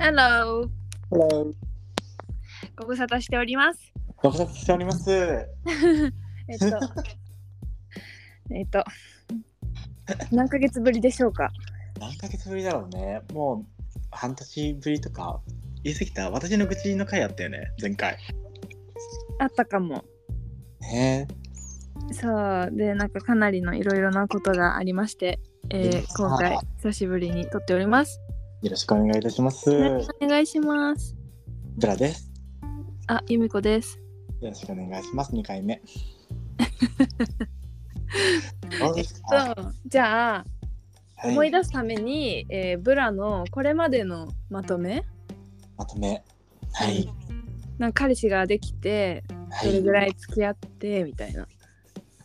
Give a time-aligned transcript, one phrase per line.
[0.00, 0.66] Hello!
[1.10, 1.52] Hello.
[2.76, 3.92] ご無沙汰しております。
[4.16, 5.10] ご無沙汰しております。
[6.48, 6.66] えっと、
[8.54, 8.84] えっと、
[10.32, 11.50] 何ヶ月ぶりでしょうか？
[12.00, 13.20] 何ヶ月ぶりだろうね。
[13.32, 15.40] もう半年ぶりとか
[15.84, 16.30] 言い過ぎた？
[16.30, 18.16] 私の愚痴の回あったよね、前回。
[19.38, 20.04] あったかも。
[20.80, 21.28] ね
[22.12, 25.38] そう、で、なんかかなりのいろいろなことがありまして、
[25.68, 28.18] えーうん今回久しぶりに撮っております。
[28.62, 29.70] えよろしくお願いいたします。
[29.70, 31.16] お願いします。
[31.78, 32.30] ブラです。
[33.06, 33.98] あ、ゆみこです。
[34.40, 35.32] よろしくお願いします。
[35.32, 35.80] 2回目。
[38.78, 40.44] どうですか、そう、じゃあ、
[41.16, 45.04] はい思い出すために、えーブラのこれまでのまとめ？
[45.76, 46.24] まとめ。
[46.72, 47.06] はい。
[47.78, 49.68] なんか彼氏ができてはい。
[49.68, 51.46] どれぐらい付き合ってみたいな。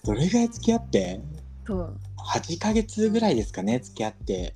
[0.05, 1.19] どれぐらい付き合って？
[1.67, 1.97] そう。
[2.37, 4.55] 8ヶ月ぐらいですかね、付き合って。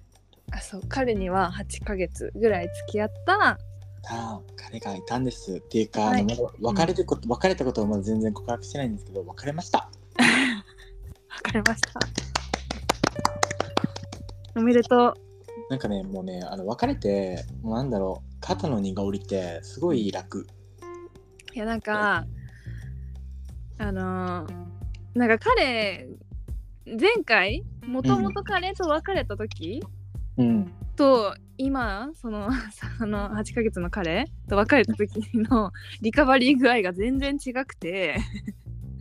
[0.52, 3.60] あそう彼には8ヶ月ぐらい付き合った
[4.02, 5.58] た彼がいたんです。
[5.58, 6.26] っていうか、はい。
[6.60, 9.90] 別れること、別れたことをまだ全然告白してないんですけど別れました。
[11.46, 12.00] 別れました。
[14.56, 15.14] おめでとう。
[15.70, 20.48] なんかねもうねあの別れてもうなんだろう肩の荷が下りてすごい楽。
[21.54, 22.26] いやなんか
[23.78, 24.70] あのー
[25.16, 26.08] なんか彼
[26.86, 29.99] 前回もともと彼と別れた時、うん
[30.96, 32.50] と今その
[33.00, 38.18] あの8ヶ月の彼と別れた時のリカバリー具合が全然違くて。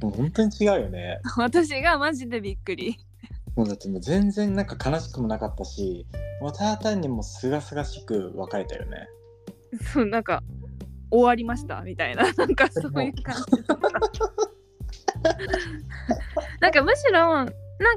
[0.00, 1.20] もう本当に違うよね。
[1.36, 2.98] 私がマジでびっくり。
[3.56, 6.06] もうだってもう全然なんか悲しくもなかったし
[6.40, 9.08] もうただ単にもうすがすがしく別れたよね。
[9.92, 10.44] そうなんか
[11.10, 12.22] 終わりましたみたいな。
[12.34, 13.62] なんかそういう感じ。
[13.66, 13.88] だった
[16.60, 17.48] なんかむしろなん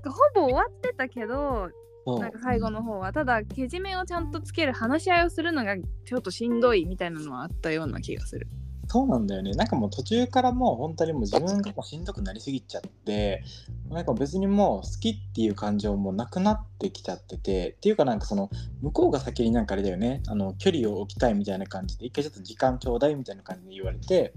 [0.02, 1.74] かほぼ終わってたけどそう
[2.06, 8.48] なんか最後の方はただけじめをちゃんとつける話し合いをするのがちょっとしんどいみたいなのはあったような気がする。
[8.88, 9.52] そうなんだよね。
[9.52, 13.42] なんかもう途中からもう本当にもう自分がもうしんどくなりすぎちゃって
[13.90, 18.50] なんか別にもう好きっていう感情もなくなってきちゃっててっていうかなんかその
[18.82, 20.22] 向こうが先になんかあれだよね。
[20.28, 24.34] あの距離を置きたいみたいな感じで一回ちょっと時間ちょうだいみたいな感じで言われて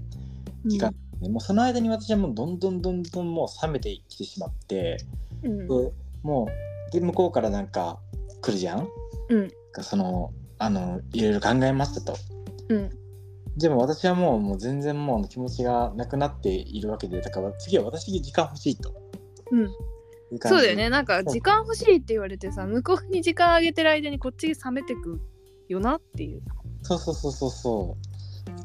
[0.67, 4.99] 時間、ねもうその間に私はもうどんどんどんどんもう冷めてきてしまって
[5.43, 5.67] うん。
[5.67, 5.93] で
[6.23, 7.99] もうで向こうからなんか
[8.41, 8.89] 来るじゃん、
[9.29, 9.51] うん。
[9.83, 12.17] そのあのいろいろ考えましたと。
[12.69, 12.91] うん。
[13.57, 18.93] でも私はもうもう全然もう気持ちがなくなっているわけでだから次は私に時間欲しいと。
[19.51, 19.69] うん。
[20.41, 20.89] そうだよね。
[20.89, 25.21] なんか時間欲しいって言われてさ向こうに時間あげてる間にこっち冷めてく
[25.69, 26.43] よなっていう。
[26.83, 27.97] そうそうそうそうそ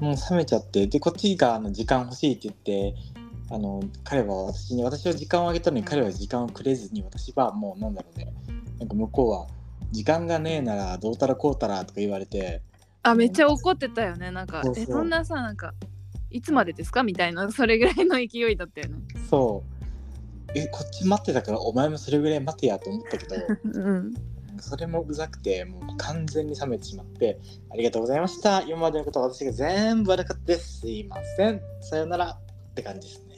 [0.01, 0.03] う。
[0.03, 2.95] もう冷めちゃってでこっちがあの時間欲しいって言って
[3.51, 8.33] あの彼は私に私は時間をあげたのに彼は時間をくれずに私はもうなんだろうね。
[8.79, 9.47] なんか向こうは
[9.91, 12.61] 時間がねえならどうたらこうたらとか言われて。
[13.01, 14.29] あめっちゃ怒ってたよね。
[14.31, 14.83] なんかそうそう。
[14.83, 15.73] えそんなさなんか
[16.29, 17.03] いつまでですか？
[17.03, 18.99] みたいなそれぐらいの勢いだったよね。
[19.29, 20.51] そう。
[20.55, 23.35] えこっち待ってたからお前もそれぐらい待てやと思ったけど。
[23.73, 24.13] うん。
[24.61, 27.39] それもうざくて、もう完全に冷めてしまって、
[27.71, 28.61] ありがとうございました。
[28.63, 30.81] 今までのことは私が全部悪かったです。
[30.81, 31.61] すいません。
[31.79, 33.28] さよならって感じですね。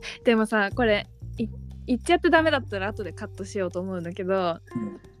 [0.24, 1.48] でもさこれい
[1.86, 4.60] 言っちゃってダメだったら後でカットしようと思うんだけど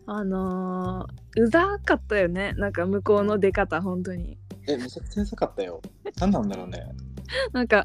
[0.06, 4.38] あのー、うざかったよねなんか向こうの出方本当に
[4.68, 5.80] え、めちゃくちゃうざかったよ。
[6.20, 6.86] 何なんだろうね。
[7.52, 7.84] なんか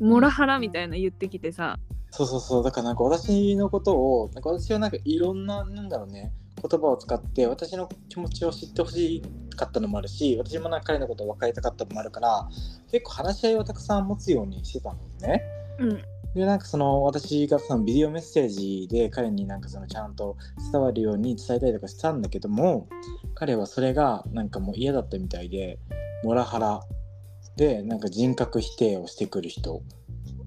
[0.00, 1.78] モラハラみたいな言ってきてさ
[2.10, 2.64] そうそうそう。
[2.64, 9.22] だからなんか私のことを、なんか私はなんかいろんな、なんだろうね、言葉を使って私の気持ちを知ってほし
[9.54, 12.48] かったのもあるし、私もなんか彼のことを分かりたかったのもあるから、
[12.90, 15.57] 結構話し合いをたくさん持つようにしてたのね。
[15.78, 16.02] うん。
[16.34, 20.36] でなんかその私がそのビデオメッセージで彼になんかそのちゃんと
[20.70, 22.88] 伝わるように伝えたりとかしたんだけども
[23.34, 25.78] 彼はそれがなんかもう嫌だったみたいで
[26.22, 26.82] モラハラ
[27.56, 29.82] でなんか人格否定をしてくる人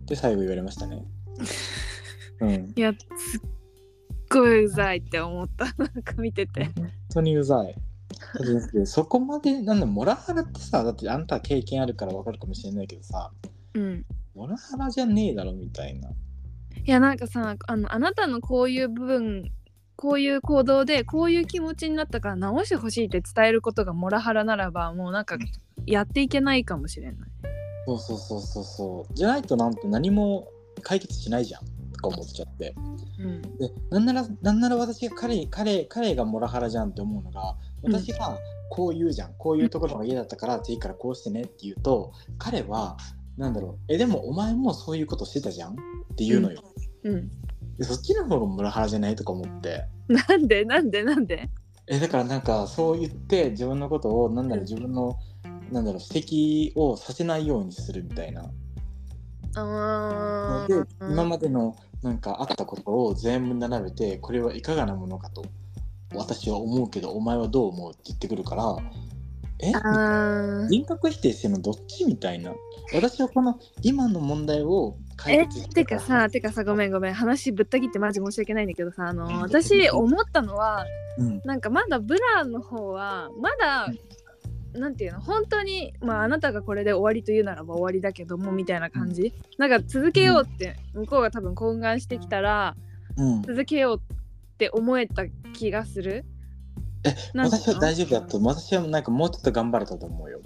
[0.05, 1.03] で最後言われましたね。
[2.41, 3.41] うん、いやすっ
[4.29, 5.65] ごいうざいって思った。
[5.77, 6.65] なんか見てて。
[6.75, 7.75] 本当にうざい。
[8.85, 13.31] そこまでなんだモラハラってさだってあんたは経験あるからわかるかもしれないけどさ
[13.73, 14.05] うん
[14.35, 16.09] モラハラじゃねえだろみたいな。
[16.09, 16.13] い
[16.85, 19.51] やなんかさあのあなたのこういう部分
[19.95, 25.37] こういう行動でこういう気持ちになったから直してほしいって伝えることがモラハラならばもうなんか
[25.85, 27.29] やっていけないかもしれない。
[27.85, 29.13] そうそうそうそうそう。
[29.13, 30.47] じゃないとなんて何も
[30.81, 31.65] 解決しないじゃん。
[31.91, 32.73] とか思っちゃって。
[33.19, 33.41] うん。
[33.57, 38.37] でなんならなんなら私が彼彼彼がモラハラじゃんって思うのがうん私が
[38.71, 42.97] こう言うじゃん、こういうところが嫌だったからっていいからこうしてねって言うと彼は
[43.37, 43.93] なんだろう。
[43.93, 45.73] えでもお前もそういうことしてたじゃん？
[45.73, 45.75] っ
[46.15, 46.63] て言うのよ、
[47.03, 47.29] うん、
[47.77, 49.15] でそっちの方がモラハラじゃない？
[49.15, 49.85] とか思って。
[50.07, 50.65] なんで？
[50.65, 51.03] なんで？
[51.03, 51.49] なんで？
[51.87, 55.17] えだからなんかそう言って自分のことをなんだろう自分の
[55.71, 58.49] なんだろう指摘をさせないようにするみたいな。
[59.55, 65.43] あで今までのなんかあったことを全部並べてこれはいかがなものかと
[66.13, 67.91] 私は思うけどお前はどう思う？
[67.91, 68.77] って言ってくるから
[69.61, 69.71] え？
[70.69, 72.53] 人格否定してるのどっちみたいな。
[72.93, 77.13] 私はこの今の問題を解え決しててかさてかさごめんごめん。
[77.13, 79.39] 話ぶった切ってマジ申し訳ないんだけどさあのうん。
[79.41, 80.85] 私思ったのは
[81.17, 81.41] うん。
[81.45, 83.87] なんかまだブラの方はまだ
[84.73, 85.21] なんていうの？
[85.21, 92.75] 本当にまああなたがこれで終わりというならば終わりだけどもみたいな感じ、なんか続けようって向こうが多分懇願してきたら
[93.17, 93.41] うん。
[93.43, 96.23] 続けようって思えた気がする
[97.03, 100.39] え私は大丈夫だと私はなんかもうちょっと頑張れたと思うよ。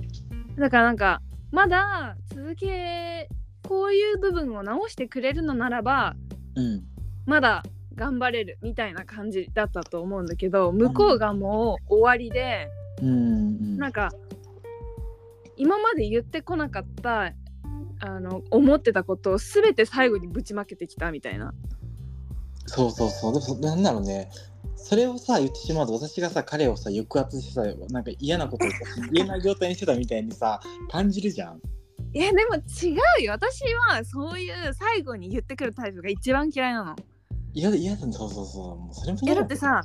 [0.57, 1.21] だからなんか
[1.51, 3.29] まだ続け
[3.67, 6.15] こういう部分を直してくれるのならば
[6.55, 6.83] うん。
[7.25, 7.63] まだ
[7.95, 12.69] 頑張れるみたいな感じだったと思うんだけど向こうがもう終わりで
[13.01, 14.11] うんうんなんか
[15.57, 17.33] 今まで言ってこなかった
[17.99, 21.53] あの思ってたことを全て最後にぶちまけてきたみたいな。
[22.67, 23.33] そうそうそう。
[23.33, 24.29] でもそなんだろうね
[24.87, 28.77] それをさ言ってしまうと私がさ彼をさ抑圧してさなんか嫌なことをさ
[29.11, 30.59] 言えない状態にしてたみたいにさ
[30.91, 31.59] 感じるじゃん
[32.13, 36.95] いやでも違うよ私はそういう最後に言ってくるタイプが一番嫌いなの。
[37.55, 39.81] 嫌だ嫌だそうそうそうもうそれもいやだってさ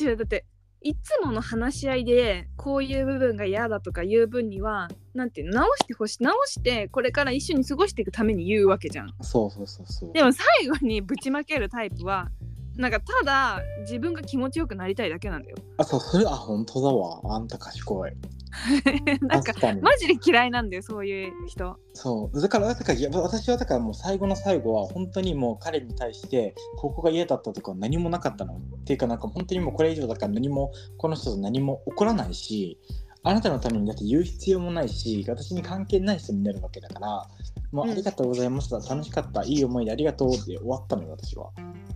[0.00, 0.46] 違うだって
[0.80, 9.12] いつもの話し合いでこういう部分が嫌だとか言う分にはなんていうの直してほしい直してこれから一緒に過ごしていくために言うわけじゃん。
[9.20, 12.30] そうそうそうそうでも最後にぶちまけるタイプは
[12.76, 15.56] なんかただ自分が気持ちよくなりたいだけなんだよ。
[15.76, 17.20] あそうそれあ本当だわ。
[17.36, 18.12] あんた賢い。
[19.22, 21.76] なんかマジで嫌いなんだよそういう人。
[21.92, 22.40] そう。
[22.40, 28.54] だからだからいや私はだからもう最後の最後は本当にもう彼に対してここが嫌だったとか何もなかったの。
[28.54, 32.78] っていうかなんか本当にもうこれ以上だから何もこの人と何も起こらないし
[33.22, 37.26] あなたのためにだって言う必要もないし私に関係ない人になるわけだから
[37.72, 37.92] もううん。
[37.92, 39.44] ありがとうございました、楽しかった。
[39.44, 41.50] いい思いでありがとうって終わったのよ私は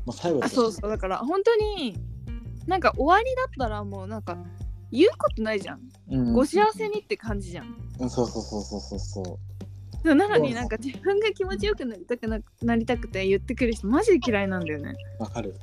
[0.08, 1.94] もう最後あそうそうだから本当に
[2.66, 4.38] なんか終わりだったらもうなんか
[4.90, 5.80] 言うことないじゃん。
[6.10, 7.76] うん、ご幸せにって感じじゃん。
[7.98, 9.38] うんそうそうそうそうそうそ
[10.02, 10.14] う。
[10.14, 14.94] なのになんか自分が気持ちよくなりたくななりたくて言ってくる人マジで嫌いなんだよね。
[15.18, 15.54] わかる。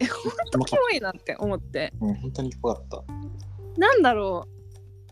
[0.00, 1.94] えほんとキモいなって思って。
[2.00, 3.80] うん本当に怖かった。
[3.80, 4.46] なんだろ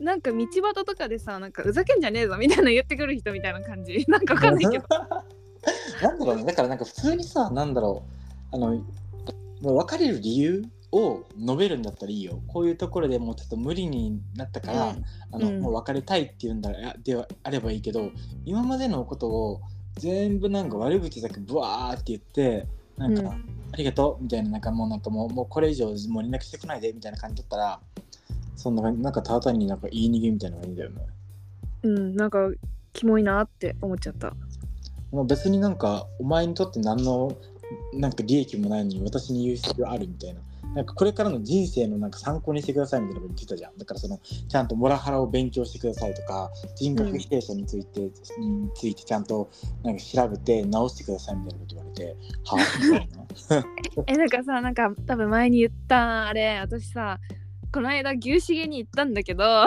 [0.00, 0.04] う。
[0.04, 4.04] なんか道端とかでさなんかふざけんじゃねえぞみたいな言ってくる人みたいな感じ。
[4.06, 4.84] なんかわかんないけど。
[6.02, 6.44] なんだろうね。
[6.44, 8.23] だからなんか普通にさなんだろう
[8.54, 8.76] あの
[9.60, 12.40] もう別れる理由を述べるんだったらいいよ。
[12.46, 15.04] こういうところでもうちょっと無理になったから、うん。
[15.32, 15.60] あのうん。
[15.60, 18.12] もう別れたいっていうんだらではあればいいけど
[18.44, 19.60] 今までのことを
[19.96, 23.26] 全部なんか悪口だけブワーって言ってなんか、うん。
[23.72, 27.80] ありがとうみたいななんかもうなんかもうもうこれ以上もう連絡してこないでみたいな感じだったら
[28.54, 31.06] そんななんかただ単になんか言い逃げみたいなのがいいんだよね。
[31.82, 32.50] うんなんか
[32.92, 34.32] キモいなって思っちゃった。
[35.12, 37.36] まあ、別になんかお前にとって何の
[37.92, 40.40] なんか利益もないのに私に言う必要あるみたいな。
[40.74, 43.78] なんかこれからの人生のなんか参考にしてくださいみたいなこと言ってたじゃん。
[43.78, 44.18] だからその
[44.48, 48.10] ちゃんとモラハラを勉強してくださいとか人格否定者について、に
[48.74, 49.50] ついてちゃんと
[49.84, 54.04] なんか調べて直してくださいみたいなこと言われてはあみたいな。
[54.08, 57.20] えなんかさなんか多分前に言ったあれ私さ
[57.72, 59.44] この間牛しげに行ったんだけど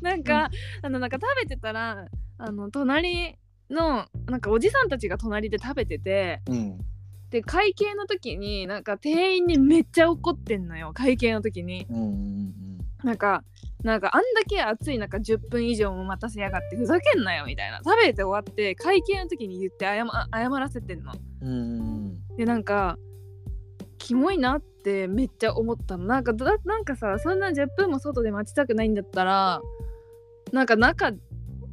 [0.00, 0.50] なんか、
[0.82, 3.36] あのなんか食べてたらあの隣
[3.70, 6.78] のなんかおじさんたちが隣で食べててうん。
[7.30, 11.86] で会計の時になんか店員にめっちゃ怒ってんのよ会計の時に。
[11.90, 12.54] うんうん
[13.02, 13.44] なんか
[13.82, 17.82] なんかあんだけ暑い中10分以上も待たせやがってふざけんなよみたいな。
[17.84, 21.12] 食べて終わって会計の時に言って謝謝らせてんの。
[21.42, 22.96] うんうんでなんか
[23.98, 26.06] キモいなってめっちゃ思ったの。
[26.06, 29.60] なんかだなんかさそんな10分も外で待ちたくないんだったら
[30.52, 31.12] なんか中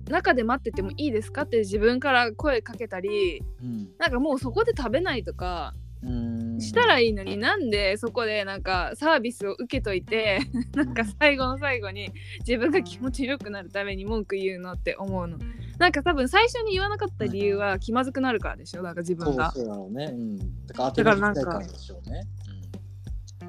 [0.09, 1.43] 中で待っててもいいですか？
[1.43, 3.89] って自分から声かけたりうん。
[3.99, 6.59] なんかもうそこで食べないとかうん。
[6.59, 10.39] したらいいのになんでそこでなんかサービスを受けといて
[10.75, 15.37] なんか最後の最後に自分が気持ちよくなるために文句言うのって思うの。
[15.79, 18.83] なんか多分最初に言わなかった理由は気まずくなるからでしょ？
[18.83, 19.51] なんか自分が。
[19.51, 20.05] そうだろうね。
[20.05, 20.37] うん。
[20.67, 22.21] だから当てだかきでしょうね。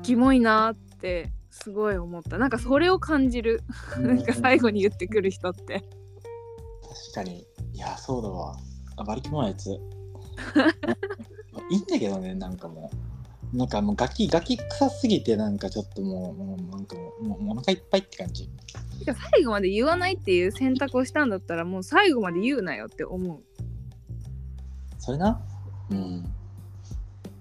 [0.02, 2.38] キモいなってすごい思った。
[2.38, 3.60] なんかそれを感じる。
[3.98, 4.06] うん。
[4.08, 5.84] なんか最後に言ってくる人って
[7.12, 7.46] 確かに。
[7.74, 8.56] いや、そうだわ。
[8.96, 9.70] あ、馬力もあやつ。
[11.70, 12.90] いいんだけどね、なんかも
[13.52, 13.56] う。
[13.56, 18.48] なんかもうガキ、ガキ臭すぎて、なんかちょっともう、もうなんかもう、もうお腹いっぱいって感じ。
[18.98, 23.40] てか最後まで言わないっていう選択をしたんだったらもう最後まで言うなよって思う
[24.98, 25.40] それな？
[25.90, 26.24] うん。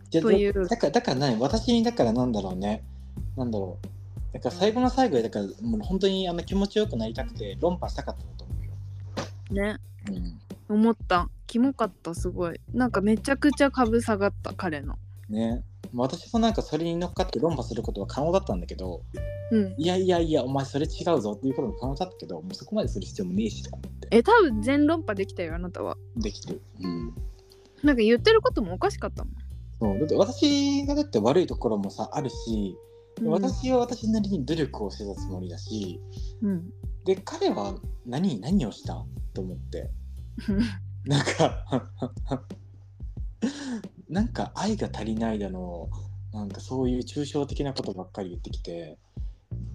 [0.10, 2.84] じゃというだからだから何私にだからなんだろうね
[3.38, 8.41] なんだろうだから最後の最後でだからもう本当にあの気持ちよくなりたくて論破したかったんだと思うよ。
[9.52, 9.78] ね。
[10.70, 10.76] うん。
[10.78, 11.30] 思った。
[11.48, 12.60] キモかったすごい。
[12.74, 14.98] なんかめちゃくちゃ株下がった彼の。
[15.30, 15.64] ね。
[15.94, 19.02] まあ私もなんかそれに乗っかって論破することは可能だったんだけど
[19.52, 19.76] うん。
[19.78, 24.08] いやいやいやお前それ違うぞっていうことも可能だったけどもうそこまでする必要もねえしとか思って。
[24.12, 25.98] え多分全論破できたよあなたは。
[26.16, 26.62] できてる。
[26.80, 27.14] うん。
[27.84, 29.34] なんか言ってることもおかしかったもん。
[29.80, 30.00] そう。
[30.00, 32.78] だって私がだって悪いところもさあるし、
[33.20, 33.30] うん。
[33.30, 36.00] 私は私なりに努力をしてたつもりだし
[36.42, 36.70] うん
[37.06, 37.76] で彼は
[38.06, 39.04] 何何をした
[39.34, 39.90] と思って。
[41.06, 41.90] なんか
[44.08, 45.90] なんか愛が足りないだの
[46.32, 48.98] なんかそういう抽象的なことばっかり言ってきて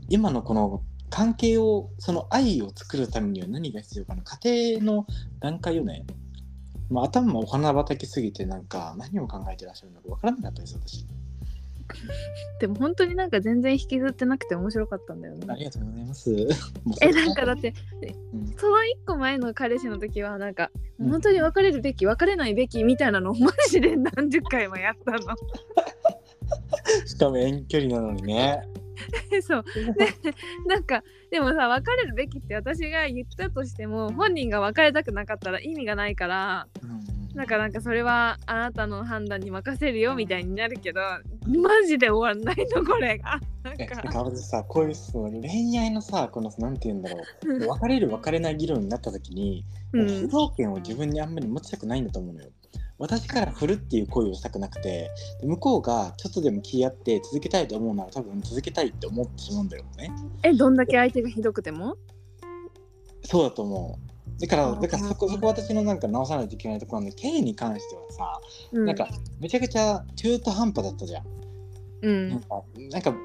[0.08, 4.22] 今のこの関係をその愛を作るためには何が必要かな。
[4.22, 5.06] 家庭の
[5.40, 6.04] 段階よね、
[6.90, 11.06] まあ、頭もお花畑すぎてなんか何を考えてらっしゃるのかわからなかったです私
[12.60, 15.46] でも本当になんか全然引きずってなくて面白かったんだよね。
[15.48, 16.32] ありがとうございます。
[17.02, 17.74] えれなんかだって
[18.32, 18.46] うん。
[18.56, 21.10] その一個前の彼氏の時はなんか、うん。
[21.10, 25.18] 本当に別れるべき別れないべきみたいなのを マジで何十回もやったの。
[27.04, 28.62] しかも遠距離なのにね。
[29.42, 29.64] そう。
[29.98, 30.14] で
[30.66, 36.68] なんかでもさ別れるべきって私が言ったとしても本人が別れたくなかったら意味がないから。
[36.82, 41.00] うんなんかなんかそれはあなたの判断に任せるよみたいになるけど
[41.46, 43.38] マジで終わんないのこれが。
[43.62, 47.68] なんえなんかさこういうその恋愛のさこのなんて言うんだろう。
[47.68, 50.08] 別れる別れない議論になった時に、うん。
[50.08, 52.48] 主導権を自分にあんまり持ちたくないんだと思うのよ。
[52.98, 55.10] 私から振るっていう行為をしたくなくて
[55.42, 60.10] で向こうがちょっとでも気合って続けたいと思うなら多分続けたいって思ってしまうんだよね。
[60.42, 61.98] えどんだけ相手がひどくても？
[63.24, 68.40] そうだと思うだからだからそこそこ私のなんか直さないといけないところなんで K に関してはさ、
[68.72, 68.84] うん。
[68.84, 69.08] なんか
[69.40, 71.24] めちゃくちゃ中途半端だったじゃん。
[72.02, 72.28] うん。
[72.30, 73.18] なんかなんか好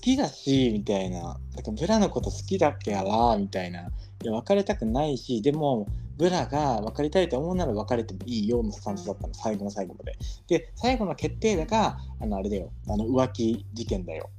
[0.00, 1.20] きだしみたいな。
[1.22, 3.80] なんかブラのこと好きだっけやらみたいな。
[3.80, 5.86] いや別れたくないしでも
[6.16, 10.18] ブラが別れたいと思うなら別れてもいいよのスタンスだったの最後の最後まで。
[10.48, 12.72] で最後の決定打があのあれだよ。
[12.88, 14.30] あの浮気事件だよ、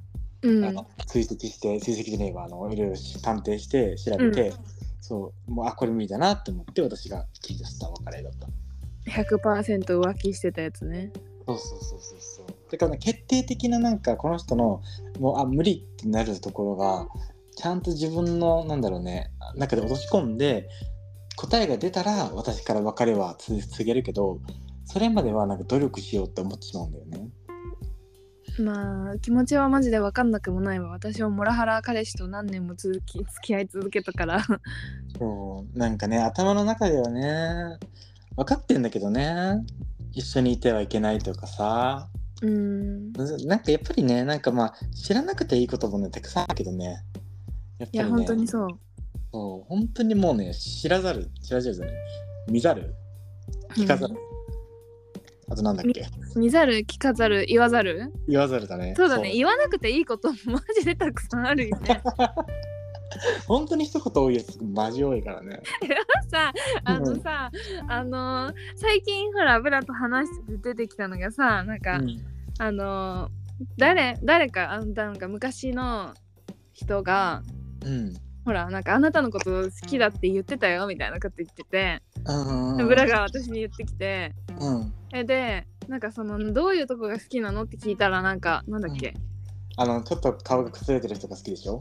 [0.41, 0.65] うん。
[0.65, 2.45] あの追跡して追跡じゃねえわ。
[2.45, 4.53] あのいろいろ探偵して調べて、
[5.09, 8.47] そうもうあこれ無理だなって思って私が切り出した別れだった
[9.11, 11.11] 100%浮気してたやつね
[11.47, 12.45] そうそうそうそうそう。
[12.71, 14.83] だから、ね、決定的ななんかこの人の
[15.19, 17.07] もうあ無理ってなるところが
[17.55, 20.69] ちゃんと自分のなんだろうね中で落とし込んで
[21.35, 24.39] 答えが出たら私から別れはつ告げるけど
[24.85, 27.29] それまではなんか努力しようって思ってしまうんだよね。
[28.57, 30.89] まあ気持ちはマジで分かんなくもないわ。
[30.89, 34.45] 私はモラハラ彼氏と何年も続き付き合い続けたから。
[35.17, 35.77] そう。
[35.77, 37.77] なんかね頭の中ではね
[38.35, 39.65] 分かってんだけどね。
[40.13, 42.09] 一緒にいてはいけないとかさ。
[42.41, 43.13] うん。
[43.13, 47.03] なんかやっぱりねなんかまあ知らなくていいこともねたくさんあるけどね。
[47.77, 47.91] やっぱりね。
[47.93, 48.69] いや本当にそう。
[49.31, 49.69] そう。
[49.69, 51.95] 本当にもうね知らざる知らざるじゃない。
[52.49, 52.95] 見ざる？
[53.75, 54.15] 聞かざる、
[55.49, 56.05] あとなんだっけ？
[56.35, 58.11] 見ざる聞かざる言わざる？
[58.27, 58.93] 言わざるだね。
[58.95, 59.31] そうだね。
[59.33, 62.01] 言わなくていいこと マジでたくさんあるよね。
[63.47, 65.61] 本当に一言多いやつマジ多いからね。
[66.29, 66.53] さ
[66.83, 67.49] あのさ、
[67.87, 72.19] あの最近ほらブラと話してて出てきたのがさなんか、うん。
[72.59, 73.29] あの
[73.77, 76.13] 誰誰かあんなんか昔の
[76.73, 77.41] 人が
[77.85, 78.13] うん
[78.49, 84.93] ほらなんかあなたのこと好きだって言ってたよみたいなこと言ってて、うんブラが私に言ってきてうん。
[85.13, 89.13] えでなんかそのどういうとこが好きなのって聞いたらなんかなんだっけ、
[89.77, 91.79] あのちょっと顔が崩れてる人が好きでしょ？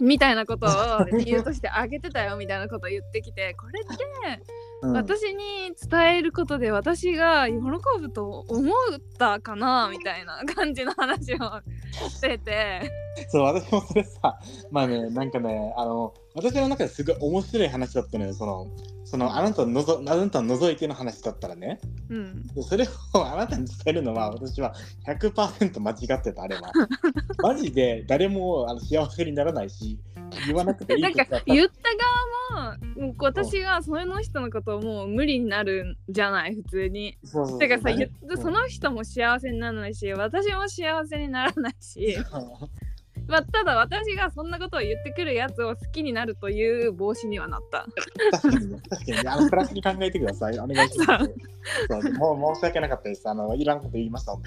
[0.00, 4.42] みたいなことを理由としてあげてたよみたいなことを言ってきてこれって
[4.82, 4.92] うん。
[4.92, 7.54] 私に伝えることで私が喜
[8.00, 8.74] ぶと思っ
[9.18, 11.38] たかなみたいな感じの話を
[12.08, 12.92] してて。
[13.28, 14.38] そう私もそれさ
[14.70, 18.66] まあねなんかねあの私の中ですごい面白い話だったのよその
[19.06, 21.78] そのあなたののぞあなたの覗いての話だったらね。
[22.10, 22.46] うん。
[22.48, 22.84] でそれ
[23.14, 24.74] をあなたに伝えるのは私は
[25.06, 26.72] 100%間違ってたあれは。
[27.42, 29.98] マジで誰もあの幸せにならないし
[30.46, 31.54] 言わなくていいなんかことだった。
[31.54, 36.56] 言った側ももう私がその人のことをもう無理になるんじゃない？
[36.56, 37.16] 普通に。
[37.22, 37.90] そうそうかさ
[38.42, 42.16] その人も幸せにならないし私も幸せにならないし、
[43.28, 47.86] まあ、ただ私がそんなことを言ってくるやつを好きになるという帽子にはなった。
[48.32, 48.80] 確かにね。
[48.88, 50.58] 確かにねあのプラスに考えてください。
[50.58, 51.34] お願いします。
[51.88, 52.02] そう。
[52.14, 53.28] もう申し訳なかったです。
[53.28, 54.36] あのいらんこと言いました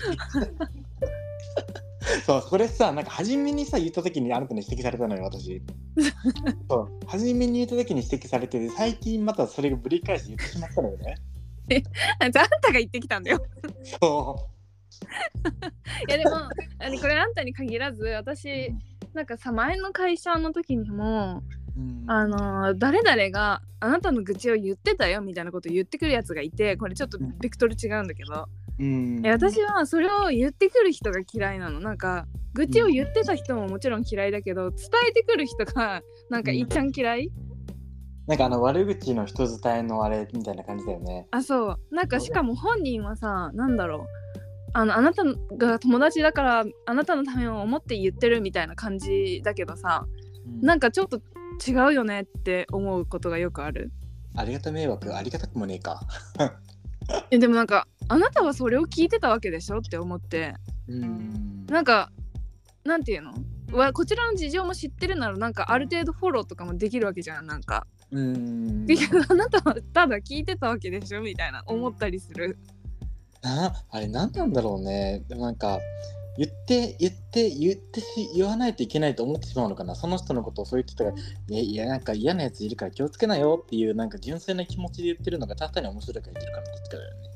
[2.26, 2.42] そう。
[2.42, 5.62] これさなんか初めにさ言った時にあなたに指摘されたのよ私。
[6.70, 6.90] そう。
[7.06, 11.16] 初めに言った時に指摘されてて最近またそれがぶり返して言ってしまったのよね。
[12.20, 13.44] あんたが言ってきたんだよ。
[14.02, 14.50] そ
[16.08, 18.74] いやでもあのこれあんたに限らず私
[19.14, 21.44] なんかさ前の会社の時にも
[21.78, 22.04] うん。
[22.08, 28.48] あの誰々があなたの愚痴を言ってたよみたいなこと言ってくるやつがいてこれちょっとベクトル違うんだけど、
[28.80, 29.22] うん。
[29.26, 31.80] 私はそれを言ってくる人が嫌いなの。
[31.80, 34.80] なんか愚痴を言ってた人ももちろん嫌いだけど伝
[35.10, 37.32] えてくる人がなんかいっちゃん嫌い、
[38.28, 41.28] なんかあの悪口の人伝えのあれみたいな感じだよね。
[41.32, 41.96] あそう。
[41.96, 44.19] なんかしかも本人はさなんだろう
[44.74, 45.24] あのあなた
[45.58, 50.06] が友達だからあなたのためを思って言ってるみたいな感じだけどさ
[50.62, 51.22] なんかちょっと
[51.68, 53.92] 違うよねって思うことがよくある？
[54.36, 56.02] ありがた迷惑ありがたくもねえか。
[57.32, 60.54] えでもなんかあなたはそれを聞いてたわけでしょって思って。
[60.88, 61.66] うん。
[61.68, 62.12] なんか
[62.86, 63.34] なんていうの？
[63.72, 67.86] わこちらの事情も知ってるならなんかある程度フォローとかもできるわけじゃんなんか。
[68.12, 68.88] うん。
[69.30, 72.58] あなたはただ聞いてたわけでしょみたいな思ったりする
[73.42, 75.24] なあれ何なんだろうね。
[75.28, 75.80] でもなんか
[76.38, 78.06] 言って言って言ってし
[78.36, 79.96] 言わないといけないと思ってしまうのかな。
[79.96, 87.30] その人のことをそう言ってたからいやいやなんか嫌なやついるから気をつけなよっていうなんか純粋な気持ちで言ってるのがただ単に面白いから言ってるからどっちかだよね。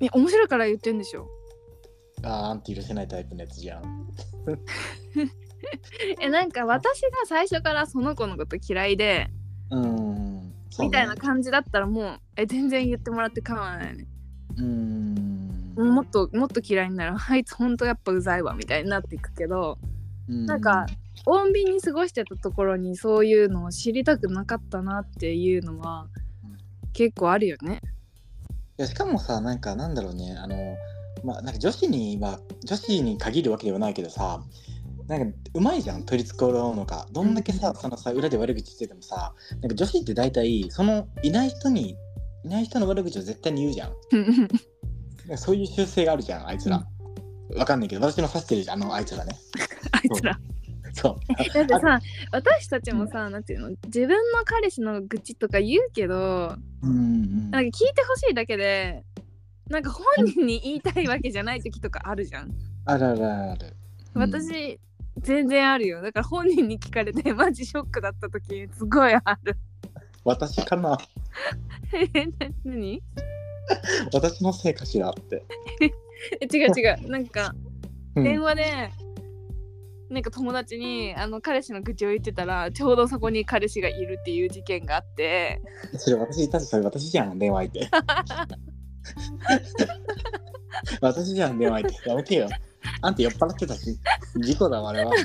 [0.00, 1.28] いや面白いから言ってんでしょ。
[2.22, 4.08] あーあんた許せないタイプのやつじゃん。
[6.20, 9.28] えなんか私が最初からその子のこと嫌いで
[9.70, 10.88] うんそうね。
[10.88, 14.06] みたいな感じだったらもうえ全然言ってもらって構わないね
[14.58, 15.44] うん。
[15.76, 17.16] もっともっと嫌いになる。
[17.18, 19.78] あいつほんとやっぱうざいわみたいになっていくけど
[20.28, 20.86] なんか
[21.26, 26.06] 穏便に過ごしてたところにそういうのを知りたくなかったなっていうのは
[26.44, 26.58] うん
[26.92, 27.80] 結構あるよね。
[28.78, 30.36] いやしかもさなんかなんだろうね。
[30.36, 30.76] あの
[31.24, 34.42] まあなんか女子には女子に限るわけではないけどさ
[35.08, 37.06] なんかうまいじゃん取り繕うのが。
[37.12, 37.76] どんだけさ、うん。
[37.76, 41.96] そのさ裏で悪口言っててもさなんか女子って大体そのいない人に
[42.44, 45.36] いない人の悪口を絶対に言うじゃん。
[45.36, 46.84] そういう習性があるじゃんあいつら、
[47.56, 49.34] わかんないけど私の指してるじゃんあのあいつらね。
[49.92, 50.38] あいつら。
[50.92, 51.54] そう。
[51.54, 53.70] だってさ私たちもさなんていうの？
[53.86, 57.50] 自分の彼氏の愚痴とか言うけどうんうん。
[57.50, 59.02] なんか聞いてほしいだけで
[59.70, 62.54] なんか本人に言いたいわけじゃない時とかあるじゃん。
[62.84, 63.76] あるあるある、
[64.14, 64.22] うん。
[64.22, 64.78] 私、
[65.18, 66.02] 全然あるよ。
[66.02, 69.56] だから本人に聞かれてマジショックだった時すごいある。
[70.24, 70.98] 私かな？
[71.92, 72.08] え
[72.64, 73.02] 何？
[74.12, 75.44] 私のせいかしらって、
[76.40, 77.10] え違う違う。
[77.10, 77.54] なんか
[78.16, 78.24] うん。
[78.24, 78.64] 電話で、
[80.10, 85.60] なんか友達にあの彼氏の愚痴を言ってたらちょうどそこに彼氏がいるっていう事件があって。
[85.96, 87.90] それ私いたしそれ私じゃん電話相手。
[91.00, 92.10] 私じゃん電話相手。
[92.10, 92.48] やめてよ。
[93.00, 93.98] あんた酔っ払ってたし
[94.36, 95.10] 事故だわあれは。
[95.10, 95.16] マ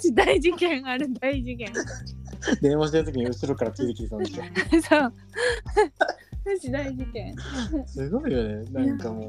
[0.00, 1.70] ジ大事件ある大事件
[2.60, 4.42] 電話してる時に後ろからついてきてたんでしょ
[4.88, 5.12] そう。
[6.44, 7.34] マジ大事件。
[7.86, 8.64] すごいよね。
[8.70, 9.26] なんかも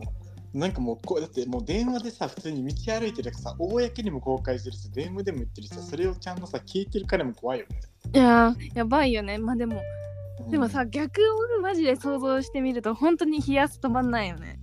[0.54, 7.80] うなんかもうこうだってもう電話でさ普通に道歩いてるからさ公にも公開してるし電話でも言ってるしさそれをちゃんとさ聞いてる彼も怖いよね、
[8.14, 9.38] いやーやばいよね。
[9.38, 9.82] まあでも
[10.44, 11.22] うんでもさ、逆
[11.58, 14.60] をマジで想像してみると本当に冷やす止まんないよね、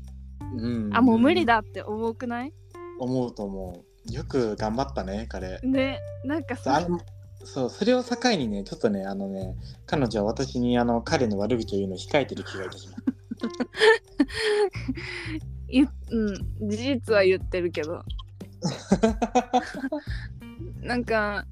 [0.58, 0.90] うん。
[0.94, 2.52] あもう無理だって思うくない？
[2.98, 4.12] 思うと思う。
[4.12, 5.58] よく頑張ったね彼。
[5.62, 6.86] ねなんかさ
[7.52, 9.54] そうそれを境にねちょっとねあのね
[9.86, 13.02] 彼女は私にあの彼の悪口を言うのを控えてる気がいたします。
[15.70, 15.86] いう
[16.66, 18.02] ん事実は言ってるけど。
[20.82, 21.44] なんか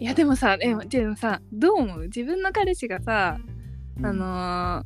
[0.00, 2.02] いやでもさえでもさどう思う？
[2.04, 3.38] 自分の彼氏がさ、
[4.02, 4.84] あのー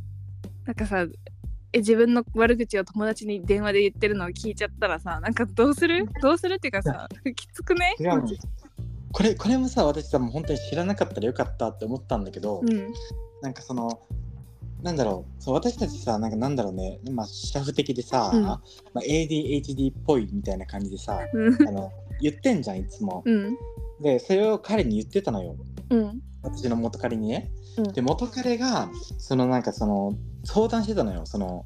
[0.67, 1.07] なんかさ
[1.73, 6.07] え自分の悪口を友達に電話で言ってるのを聞いちゃったらさなんかどうする？
[6.23, 7.95] どうするっていうかさきつくね？
[9.13, 12.93] これこれもさ私さもう本当に知らなかったらよかったって思ったんだけど、うん。
[13.43, 14.01] なんかその
[14.83, 18.43] なんだろうそう私たちさなんかなんだろうねまあシャフ的でさ、うん。
[18.43, 18.61] ま
[18.97, 21.69] あ、ADHD っぽいみたいな感じでさうん。
[21.69, 21.91] あの
[22.21, 23.23] 言ってんじゃんいつも。
[23.25, 23.57] うん。
[24.01, 25.57] でそれを彼に言ってたのよ。
[25.91, 26.21] うん。
[26.43, 27.51] 私の元彼にね。
[27.77, 27.93] うん。
[27.93, 31.27] で元彼がそのなんかその相談してたのよ。
[31.27, 31.65] その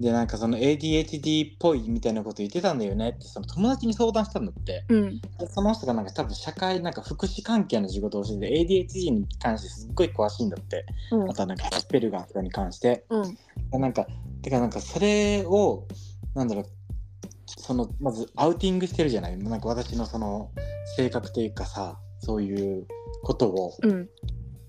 [0.00, 4.84] でなんかその ADHD っぽいみたいなこと言ってたんだよねってその友達に相談したんだって。
[4.88, 5.20] うん。
[5.20, 10.84] でその人がなんか多分社会なんか福祉関係の仕事をしてて ADHD に関してすっごい詳しいんだって。
[11.12, 11.30] うん。
[11.30, 13.04] あとはなんかスペルガーとかに関して。
[13.10, 13.80] うん。
[13.80, 14.06] なんか
[14.42, 15.86] てかなんかそれを
[16.34, 16.66] なんだろう
[17.46, 19.36] そのまずアウティングしてるじゃない？
[19.38, 20.50] なんか私のその
[20.96, 22.86] 性格というかさそういう
[23.22, 24.08] ことをうん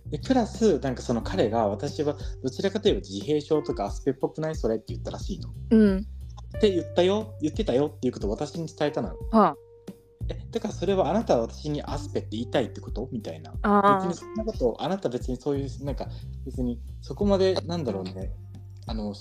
[0.09, 5.49] でプラスなんかその彼が私はどちらかといえば自閉症とかアスペっぽくないそれって言ったらしいの。
[5.71, 6.07] うん
[6.57, 9.17] って言ったよ言ってたよっていうことを私に伝えたのよ。
[9.31, 9.55] は
[10.29, 13.09] えだからそれはあなたは私にアスペって言いたいってこと？
[13.11, 13.53] みたいな。
[13.63, 16.07] ああ別にそんなことあなた別にそういうなんか
[16.45, 18.31] 別にそこまでなんだろうね
[18.87, 19.13] あの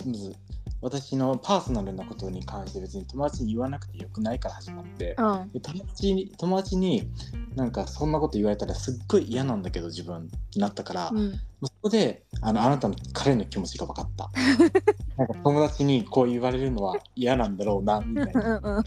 [0.84, 5.16] 私のパーソナルなことに関して別に友達に言わなくてよくないから始まって。
[5.16, 5.50] うん。
[5.50, 7.08] で友達に友達に
[7.56, 14.30] なんかそんなこと言われたらすっごい嫌なんだけど自分になったから、うんそこであのあなたの彼の気持ちが分かった。
[15.16, 18.82] なんか友達にこう言われるのは嫌なんだろうなみたいな。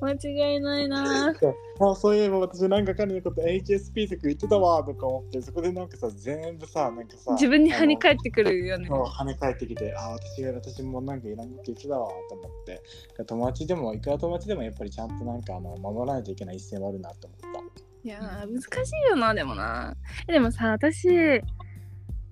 [0.00, 1.34] 間違いないな。
[1.80, 8.88] あそういえば私なんか彼のこと HSP とか言ってたわとか思ってそこでなんかさ全部さなんかさ自分に跳ね返っってくるよね。
[8.88, 12.82] 跳ね返ってきてあ私が私もなんかいらんこと言ってたわと思って。
[13.26, 17.40] 友達でもいくら友達でもやっぱりちゃんとなんかあの守らないといけない一線はあるなと思っ
[17.74, 19.94] たいやー難しいよなでもな。
[20.26, 21.08] えでもさ私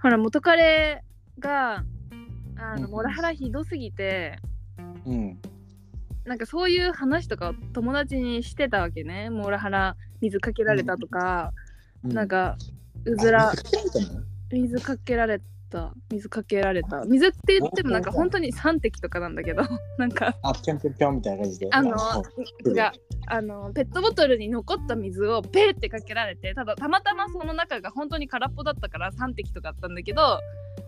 [0.01, 1.03] ほら元彼
[1.39, 2.83] があうんうん。
[2.83, 4.39] のモラハラひどすぎて、
[5.07, 5.39] うん。
[6.25, 9.31] なんかそういう話とか友達にしてたわけね。
[9.31, 11.53] モラハラ水かけられたとか、
[12.03, 12.57] なんか
[13.05, 13.53] うずらあ
[14.51, 17.09] 水かけられたの水かけられた水かけられた。
[17.09, 19.63] 水って言ってもなんか本当に3滴とかなんだけど
[19.99, 20.35] なんか。
[20.43, 21.69] あぴょんぴょんぴょんみたいな感じで。
[21.71, 21.97] あの
[23.27, 30.41] あのペットボトルに残った水をペーってかけられてただたまたまその中が本当に空っぽだったから3滴とかあったんだけど、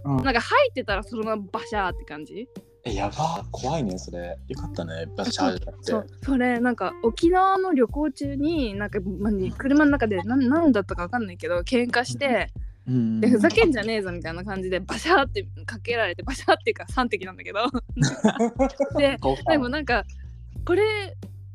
[0.04, 0.16] うん。
[0.24, 2.48] なんか入ってたらそのままバシャーって感じ。
[2.84, 3.44] えやば。
[3.52, 4.38] 怖いねそれ。
[4.48, 5.90] よかったねバシャーじゃなくて。
[5.92, 17.60] そうそれなんか沖縄の旅行中になんか、まあ車の中で何何だったか分かんないけど喧嘩して、うんでふざけんじゃねえぞみたいな感じでバシャーってかけられてバシャーっていうか3滴なんだけど。
[18.98, 20.04] ででもなんか
[20.64, 20.82] これ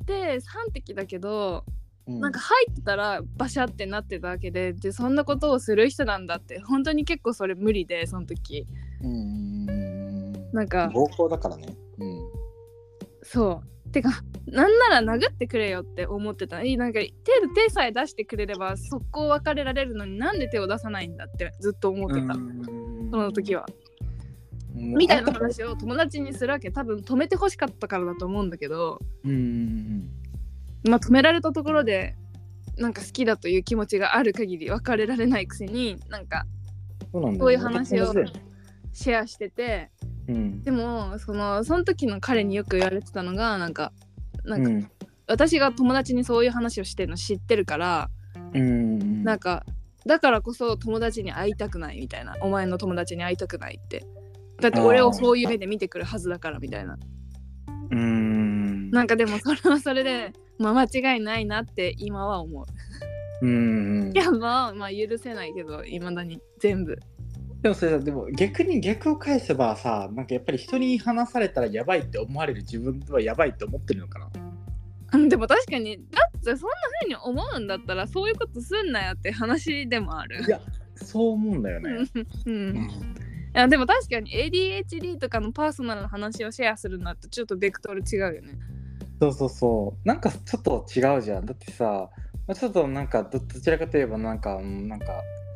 [0.02, 1.66] って3滴だけど
[2.08, 2.20] うん。
[2.20, 8.68] なんか入ってたらバシャってなってたわけででそんなことをする人なんだって本当に結構それ無理でその時。
[9.02, 11.76] うんなんか暴行だからね。
[11.98, 12.20] うん。
[13.24, 14.10] そうてか
[14.48, 16.62] なんなら殴ってくれよって思ってた。
[16.62, 17.14] いいなんか手
[17.56, 22.40] 手さえ出してくれれば速攻別れられるのになんで手を出さないんだってずっと思ってた、そ
[23.18, 23.66] の時は。
[24.74, 26.72] みたいな話を友達にするわけ。
[26.72, 29.00] 多分止めてほしかったからだと思うんだけど。
[29.24, 30.10] うん
[30.88, 32.16] まあ止められたところで
[32.78, 36.46] なんか好きだという気持ちがある限り別れられないくせになんか
[37.14, 38.14] そういう話を
[38.92, 39.90] シェアしてて
[40.28, 40.64] うん。
[40.64, 43.92] でもそのその時の彼によく言われてたのがなんか
[44.44, 44.92] なんか、うん。
[45.28, 48.10] 私が友達にそういう話をしてるの知ってるから、
[48.54, 49.24] うん。
[49.24, 49.66] なんか
[50.06, 54.06] だからこそ友達に会いたくないみたいなお前の友達に会いたくないって。
[54.62, 56.98] だって俺をそういう目で見てくるはずだからみたいな。
[57.92, 58.92] うん。
[58.92, 62.66] なんかでもそれはそれで、まあ、間違いないなって今は思う。
[63.46, 64.12] うん。
[64.14, 66.98] いやまあまあ許せないけどいまだに全部
[67.66, 74.30] でもそれさでも逆に逆を返せばさなんかやっぱり人に話されたらやばいって思われる自分はやばいって思ってるのかな？
[75.14, 80.44] うんでも確かにだってそんな風に思うんだったらそういうことすんなよって話でもある。
[80.44, 80.62] いや
[80.94, 82.08] そう思うんだよね、
[82.46, 82.54] うん。
[82.54, 82.76] うん。
[82.76, 82.90] い
[83.54, 88.60] やでも確かに ADHD とかのパーソナルな話をシェアするのとちょっとベクトル違うよね。
[89.20, 90.08] そうそうそう。
[90.08, 91.48] なんかちょっと違うじゃん。
[91.48, 92.12] だってさ
[92.46, 95.08] まあちょっとなんかどどちらかといえばなんかうんなんか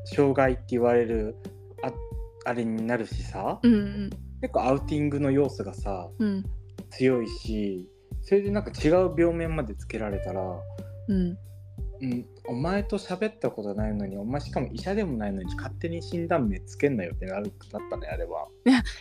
[0.06, 1.36] 障害って言われる
[2.46, 4.10] ああれになるしさ、うんうん。
[4.42, 6.46] 結構アウティングの要素がさうん。
[6.90, 7.88] 強いし
[8.22, 10.42] それでなんか違う病名までつけられたら、
[11.08, 11.38] うん。
[12.02, 18.48] うん、お前と喋ったことないのにお前しかも医者でもないのに勝手に診断名つけんなよってなるなったねあれは。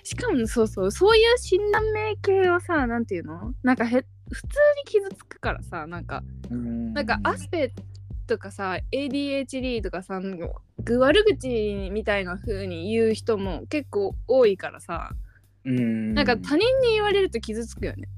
[0.02, 3.54] しかもそうそうそういう診断名系はさなんていうの？
[3.62, 6.92] なんかへ普通に傷つくからさなんかうん。
[6.92, 7.72] なんかアスペ
[8.28, 10.20] とかさ ADHD とかさ
[10.84, 15.10] ぐ悪口みたいな風に言う人も結構多いからさ
[15.64, 18.08] うんなんか他人に言われると傷つくよね。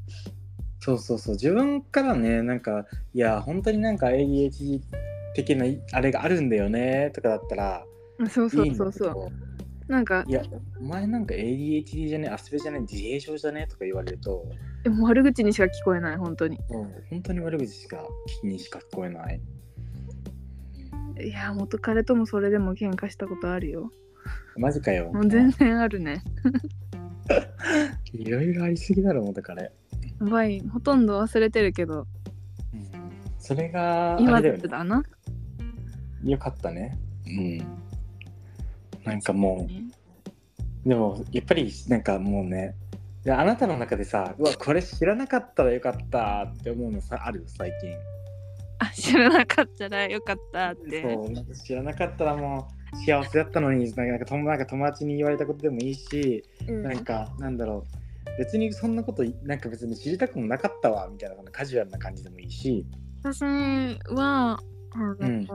[0.81, 4.81] そうそうそう自分からねなんかいや本当になんか ADHD
[5.35, 7.85] 的なあれがあるんだよねとかだったら
[8.31, 9.15] そうそうそうそう。
[9.15, 9.31] ど
[9.89, 10.43] なんかいや
[10.79, 14.47] お前なんか ADHD じゃねアスペじゃね自閉症じゃねとか言われると、
[14.85, 16.59] でも悪口にしか聞こえない本当に。
[16.71, 18.07] うん、本当に悪口しか
[18.45, 19.41] にしか聞こえない。
[21.23, 23.91] いや元彼ともそれでも喧嘩したことあるよ。
[24.57, 25.11] マジかよ。
[25.13, 26.23] もう全然あるね。
[28.13, 29.63] いろいろありすぎだろ元彼。
[29.63, 29.71] や
[30.21, 32.07] ばいほとんど忘れてるけど
[32.75, 32.91] うん、
[33.39, 34.63] それがあ今れだよね。
[34.63, 35.03] だだな。
[36.25, 36.99] よかったね。
[37.27, 37.59] うん。
[39.05, 42.75] なんかもうでもやっぱりなんかもうね
[43.27, 47.95] あなたの中でさうわこれ知らなかったらよかったって思うのさある最近
[48.81, 51.03] あ知らなかったらよかったって。
[51.03, 62.87] そうなんか知らなかったらもう幸せだったのになんか友なんか友達に言われたことでもいいし、うんなんかなんだろう別にそんなことなんか別に知りたくもなかったわみたいなカジュアルな感じでもいいし
[63.23, 63.45] 私
[64.15, 64.59] は
[65.21, 65.47] うん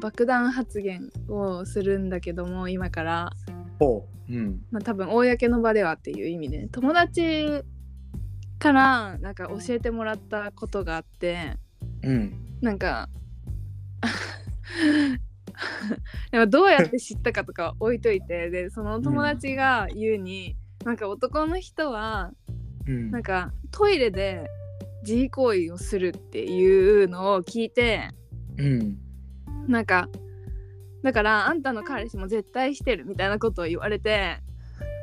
[0.00, 3.30] 爆弾発言をするんだけども今から
[3.78, 4.32] ほう。
[4.32, 4.60] うん。
[4.70, 7.62] まあ多分公の場ではっていう意味で友達
[8.58, 11.56] からなんか教えてもらったことがあって
[12.02, 12.47] うん。
[12.60, 13.08] なんか
[16.30, 22.30] でもどうやって知ったかとかは置いといてでその友達が言うに、なんか男の人は
[22.86, 24.48] うんなんかトイレで
[25.02, 28.10] 自慰行為をするっていうのを聞いて
[28.56, 28.98] うん。
[29.66, 30.08] なんか
[31.02, 34.38] だからあんたの彼氏も絶対してるみたいなことを言われて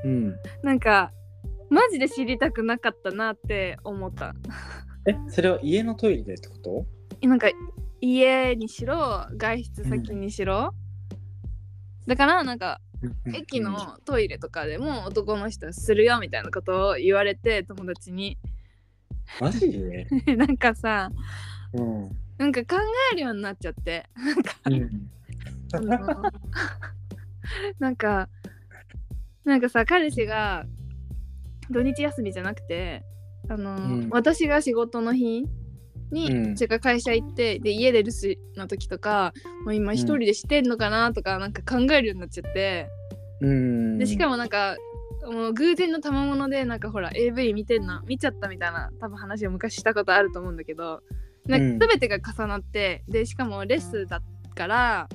[0.03, 0.35] うん。
[0.63, 1.11] なんか
[1.69, 4.35] マジで知りたくなかったなって思った
[5.07, 6.85] え、それは家のトイレでってこと？
[7.21, 7.49] なんか
[8.01, 10.73] 家にしろ外出先にしろ、
[12.07, 12.79] だからなんか
[13.33, 18.37] 駅のトイレとかでも男の人はするよみたいなことを言われて友達に。
[19.39, 20.05] マジで？
[20.35, 21.11] なんかさ
[21.73, 22.09] うん。
[22.37, 22.81] なんか考
[23.13, 24.05] えるようになっちゃって。
[24.65, 25.09] うん。
[25.73, 26.23] あの
[27.79, 28.29] なんか
[29.43, 30.65] なんかさ彼氏が
[31.69, 33.03] 土日休みじゃなくて
[33.49, 34.09] あの、うん。
[34.09, 35.45] 私が仕事の日
[36.11, 42.89] に、う会社行ってで家で留守の時とかもう今一人でしてんのかなとかなんか考えるようになっちゃって、
[43.41, 43.97] うん。
[43.97, 44.77] でしかもなんか
[45.31, 51.01] もう偶然の賜物でなんかほら AV 見てんの見ちゃったみたいな多分話を昔したことあると思うんだけど
[51.45, 54.21] なんか全てが重なって、でしかもレッスンだ
[54.55, 55.07] から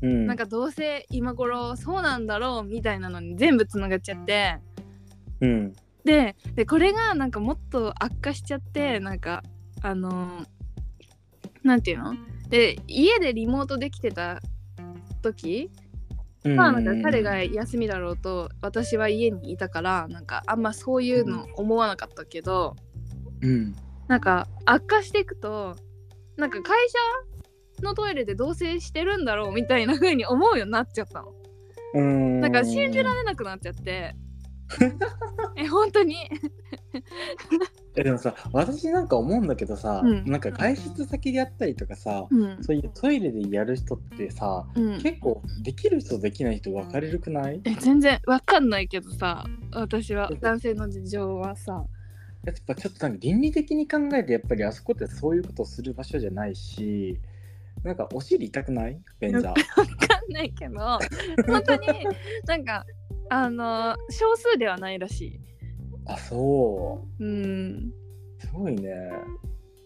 [0.00, 4.58] うん、なんかどうせ今頃そうなんだろうみたいなのに全部つながっちゃって。
[5.40, 5.72] うん。
[6.04, 9.42] ででこれがなんかもっと悪化しちゃってなんか
[9.82, 10.46] あのー
[11.64, 12.14] なんていうの？
[12.48, 14.40] で家でリモートできてた
[15.22, 15.70] 時
[16.44, 22.76] うん、まあなんか彼が休みだろうと私は家にいたからなんかあんまそういうの思わなかったけど
[23.42, 23.74] うん。
[24.06, 25.76] なんか悪化していくと
[26.36, 26.78] なんか会
[27.76, 31.32] 社のトイレで同棲してるんだろうみたいな風に思うようになっちゃったの。
[31.94, 32.40] うん。
[32.40, 34.14] なんか信じられなくなっちゃって。
[35.56, 36.16] え本当に？
[37.98, 40.24] えでもさ私なんか思うんだけどさ、うん。
[40.24, 42.62] なんか外出先でやったりとかさ、うん。
[42.62, 45.00] そういうトイレでやる人ってさうん。
[45.02, 47.60] 結構できる人できない人分かれるくない？
[47.64, 51.84] え全然わかんないけどさ私は男性の事情はさ。
[52.44, 57.18] やっぱちょっとなんか倫理的に考えてやっぱりあそこってそういうことをする場所じゃないし
[57.82, 58.98] なんかお尻痛くない？
[59.20, 59.50] 便座。
[59.50, 59.60] わか
[60.28, 60.78] んないけど
[61.46, 61.88] 本当に
[62.46, 62.86] なんか
[63.28, 65.40] あの少数ではないらしい。
[66.08, 67.24] あそう。
[67.24, 67.92] ん。
[68.38, 68.92] うすごいね。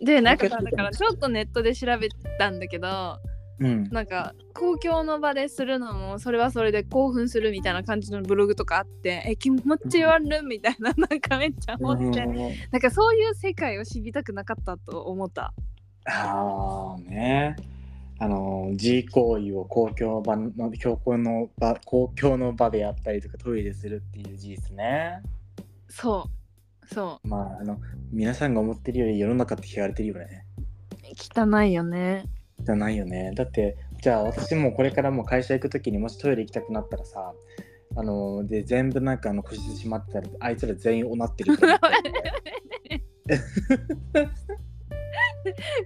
[0.00, 2.08] でなんかだからちょっとネットで調べ
[2.38, 3.18] たんだけど
[3.58, 3.88] うん。
[3.90, 12.35] なんか公共の場でするのもそれはそれで興奮するみたいな感じのブログとかあってえ気持ち悪いみたいな なんかめっちゃ思って、うん。
[12.70, 15.52] なんかそういう世界を知りたくなかったと思った。
[16.06, 17.56] ああね。
[18.18, 25.20] あの自慰行為を公共場の公共の場公共の場でやったりとかトイレするっていう事実ね
[25.92, 26.87] そう。
[26.94, 27.78] そまああの
[28.11, 30.46] 皆さんが思ってるより世の中って嫌われてるよね。
[30.90, 32.24] う汚いよね。
[32.61, 33.33] じゃないよね。
[33.35, 37.35] だってじゃあ私もこれからも会社行く時にもしトイレ行きたくなったらさ
[37.94, 41.57] あので全部なんかあの個室閉まってたらあいつら全員おなってる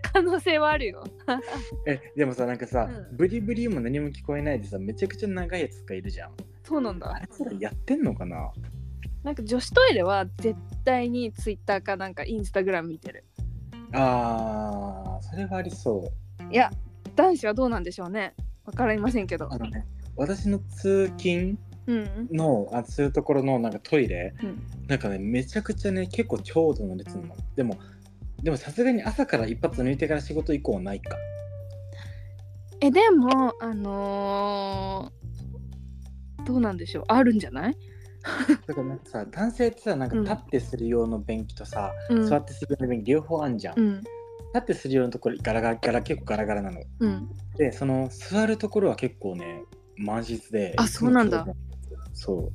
[0.02, 1.04] 可能性はあるよ。
[1.86, 3.16] えでもさなんかさ、うん。
[3.16, 6.32] ブリブリも何も聞こえないでさめちゃくちゃ長いやつがいるじゃん。
[6.62, 7.12] そうなんだ。
[7.12, 7.18] あ。
[7.18, 8.52] いつらやってんのかな？
[9.26, 13.24] なんか女子トイレは絶対にツイッターかなんかインスタグラム見てる。
[13.92, 16.70] あーそれはありそういや
[17.16, 18.34] 男子はどうなんでしょうね。
[18.64, 19.58] わかりませんけどあ。
[19.58, 19.84] のね
[20.14, 21.58] 私の通勤
[21.88, 22.28] うん。
[22.32, 27.78] のあそういうところのなんかトイレうん、なんかねめちゃくちゃね結構長蛇の列なのでも
[28.44, 31.16] でもさすがに朝から一発抜いてから仕事以降はないか
[32.80, 37.76] えでもあのーどうなんでしょうあるんじゃない？
[38.66, 42.26] だからなんかさ男性ってさなんかうん立ってする用の便器とさ、うん。
[42.26, 43.98] 座ってする用の便器両方あんじゃん、うん。
[43.98, 44.08] 立
[44.58, 47.28] ってする用のところガラガラガラ結構ガラガラなのうん。
[47.56, 49.62] でその座るところは結構ね
[49.96, 51.46] 満室であそうなんだ
[52.12, 52.52] そう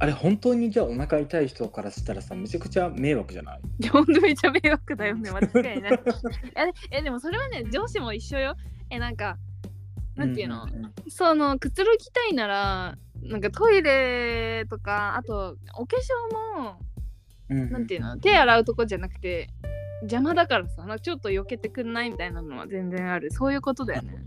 [0.00, 3.60] あれ本当にじゃあお腹痛い人からしたらさめちゃくちゃ迷惑じゃない？
[3.82, 5.92] いやほんとめちゃ迷惑だよね 間違いない。
[6.92, 8.54] ええでもそれはね上司も一緒よ。
[8.90, 9.38] えなんか
[10.14, 16.78] なんていうの、んんんそのくつろぎたいならなんかトイレとかあとお化粧も
[17.50, 19.48] うんなんていうの手洗うとこじゃなくて
[20.02, 23.30] 邪魔だからさなんかちょっと避けてくんないみたいなのは全然ある。
[23.32, 24.24] そういうことだよね。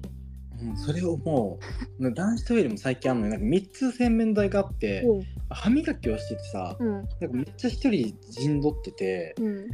[0.62, 1.60] うん、それをも
[2.00, 5.04] う男子トイレも最近あるのになんか3つ洗面台があって
[5.50, 6.92] 歯磨きをしててさうん。
[6.94, 9.68] なんかめっちゃ一人陣取っててうん。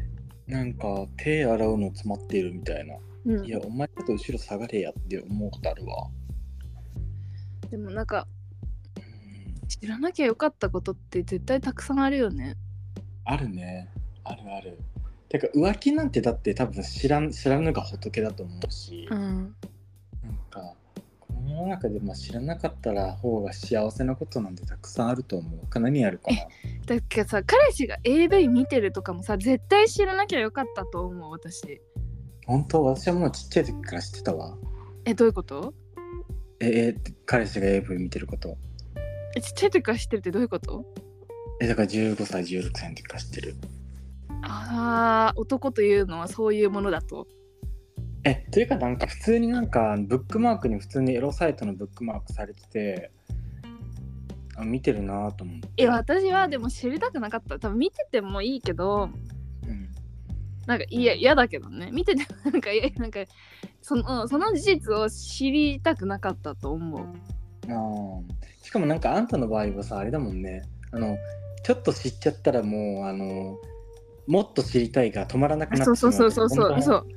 [0.47, 2.95] なんか手洗うの詰まってるみたいな。
[3.25, 3.45] うん。
[3.45, 6.07] いやお前ちょっと後ろ下がれやって思うことあるわ。
[7.69, 8.27] でもなんか
[9.67, 12.55] 知らなきゃよかったことって絶対たくさんあるよね。
[13.25, 13.89] あるね。
[14.23, 14.77] あるある。
[15.29, 19.55] てか浮気なんてだって多分知らん知らぬが仏だと思うし、うん。
[20.23, 20.73] なんか
[21.19, 25.67] この世の中でまあ知らなかったら方が幸せなことなんてたくさんあると思う。
[25.67, 26.37] か何やるかな。
[26.87, 31.81] だけどさ彼氏が AV 見てるとかもさ絶対知らなきゃよかったと思う私。
[32.45, 32.83] 本当？
[32.85, 34.57] 私はもうちっちゃい時から知ってたわ。
[35.03, 35.73] えどういうこと？
[36.61, 38.57] ええ彼氏が AV 見てること
[39.37, 40.85] えちっちゃい時から知ってるってどういうこと？
[41.61, 43.55] えだから15歳16歳の時から知ってる。
[44.43, 47.27] あー男というのはそういうものだと。
[48.23, 53.11] えというかなんか普通になんかブックマークに普通にエロサイトのブックマークされてて
[54.55, 55.67] あ見てるなと思って。
[55.77, 57.59] え私はでも知りたくなかった。
[57.59, 59.09] 多分見ててもいいけど
[59.63, 59.89] うん。
[60.65, 61.89] なんかいや嫌だけどね。
[61.91, 63.19] 見ててもなんかなんか
[63.81, 67.05] そのその事実を知りたくなかったと思う
[67.69, 70.63] あーしかもなんかあんたの場合はさあれだもんね。
[70.91, 71.17] あの
[71.63, 73.59] ちょっと知っちゃったらもうあの
[74.27, 76.81] もっと知りたいが止まらなくなってしまそううそうそうそうそう。
[76.81, 77.07] そう。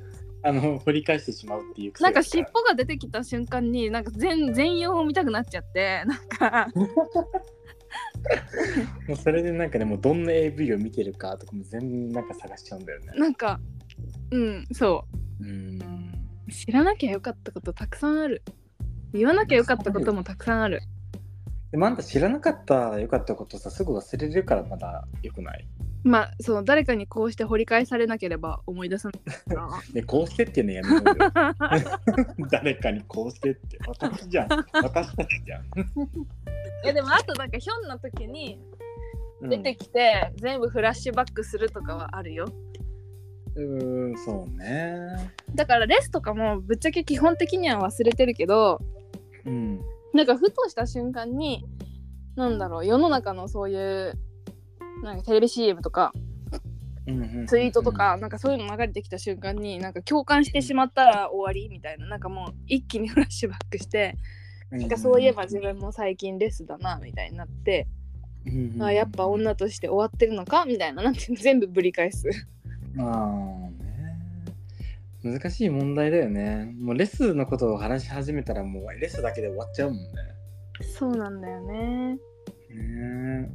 [0.43, 2.03] あの掘り返してしまうっていう癖。
[2.03, 6.67] なんかが尻尾が出てきた瞬間になんか全全容を見たくなっちゃってなんか。
[9.07, 13.13] もうそれでなんかねもうどんな AV を見てるかとかも全部なんか探しちゃうんだよね。
[13.17, 13.59] なんか
[14.31, 15.05] うんそ
[15.41, 15.43] う。
[15.43, 15.81] ーん。
[16.47, 18.43] う知らなきゃよかったことたくさんある
[19.13, 20.81] 言わなきゃよかったこともたくさんある。
[21.71, 25.65] でもあんた知らなかったよかったことさすぐ忘れるからまだよくない？
[26.03, 29.55] まあそう誰かにこうして掘り返されなければ思い出さない。
[29.55, 31.13] な でこうしてっていうのやめようよ。
[32.51, 33.77] 誰かにこうしてって。
[33.87, 34.47] 私じゃん。
[34.49, 35.63] 私たちじゃん、
[36.83, 38.59] いやでもあとなんかひょんな時に
[39.41, 39.49] うん。
[39.49, 42.45] 出てきて、全部フラッシュバックするとかはあるよ。
[43.55, 45.31] うーんそうね。
[45.55, 48.81] だからレスとかもぶっちゃけ基本的には忘れてるけど
[49.45, 49.81] うん。
[50.13, 51.65] なんかふとした瞬間に
[52.35, 54.13] なんだろう世の中のそういう
[55.03, 56.13] なんかテレビ CM とか
[57.47, 64.17] ツイートとか、なんかそういうの流れてきた瞬間になんか共感してしまったら終わりみたいななんかもう一気にフラッシュバックして、
[64.69, 67.87] なんかそういえば自分も最近レスだなみたいになって、
[68.45, 72.27] うんうんあやっぱ女として終わってるのかみたいななんて全部ぶり返す。
[72.93, 73.60] まあね
[75.23, 76.73] 難しい問題だよね。
[76.79, 80.07] もうレスのことを話し始めたらもうレスだけで終わっちゃうもんね。
[80.81, 82.13] そうなんだよね。
[82.13, 82.19] ね
[82.69, 83.49] え。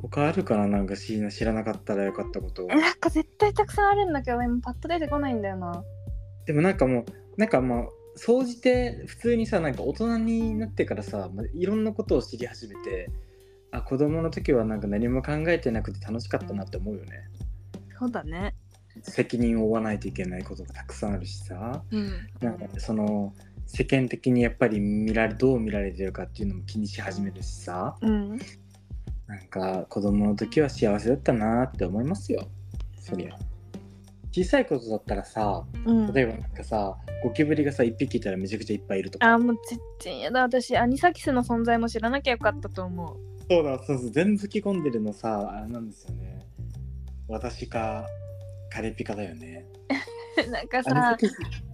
[0.00, 0.66] 他あるかな？
[0.68, 2.66] なんか知ら知らなかったらよかったこと。
[2.66, 5.82] なんか絶対たくさんあるんだけど今パッと出てこないんだよな。
[6.46, 7.04] でもなんかもう
[7.36, 13.10] なんかまあ総じて普通にさなんか大人になってからさ、まあ、いろんなことを知り始めて
[13.70, 17.28] あ子供の時はなんか何も考えてなくて楽しかったなって思うよね。
[17.98, 18.54] そうだね
[19.08, 21.82] 責任を負わないといけないことがたくさんあるしさ。
[21.90, 22.28] うん。
[22.40, 23.34] なんかその
[23.66, 27.96] 世間的にやっぱり見られどう見られてるかっていうのも気にし始めるしさ。
[28.00, 28.38] うん。
[29.26, 32.48] なんか子供の時は幸せだったなって思いますよ。
[32.98, 33.36] そりゃ。
[34.30, 36.12] 小さいことだったらさうん。
[36.12, 39.32] 例えばなんかさゴキブリがさ1匹いたらめちゃくちゃいっぱいいるとか。
[39.32, 40.42] あもう全然やだ。
[40.42, 43.16] 私アニサキスの存在も知らなきゃよかったと思う。
[43.50, 44.10] そうだそうそう。
[44.10, 46.46] 全部吹き込んでるのさあれなんですよね。
[47.28, 48.06] 私か
[48.78, 49.66] カレピカだよね。
[50.52, 51.16] なんかさ。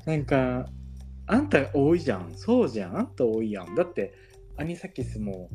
[0.06, 0.66] なんか
[1.26, 2.32] あんた多いじゃん。
[2.34, 2.96] そうじゃん。
[2.96, 3.74] あんた多いやん。
[3.74, 4.14] だって
[4.56, 5.50] アニサキスも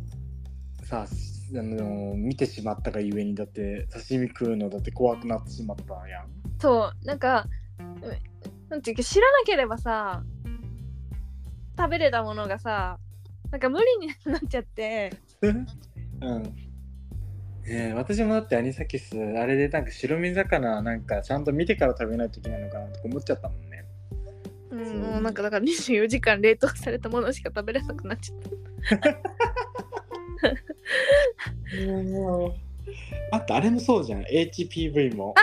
[0.84, 1.08] さあ
[1.52, 6.30] の見てしまったがゆえにだって刺身食うのだって怖くなってしまったやん。
[6.60, 7.06] そう。
[7.06, 7.48] なんか
[7.80, 8.02] うん
[8.70, 10.24] なんていうか知らなければさ
[11.80, 13.00] 食べれたものがさ
[13.50, 15.14] なんか無理になっちゃって。
[15.42, 16.69] うん
[17.70, 23.86] ねえ私もだってアニサキスあれでなんか白身魚なんかちゃんと見てから食べないといけないのかなとか思っちゃったもんね。
[24.72, 28.50] うんもうなんかだから24時間冷凍されたものしか食べれなくなっちゃった。
[33.32, 34.24] あったあれもそうじゃん。
[34.24, 35.36] HPV も。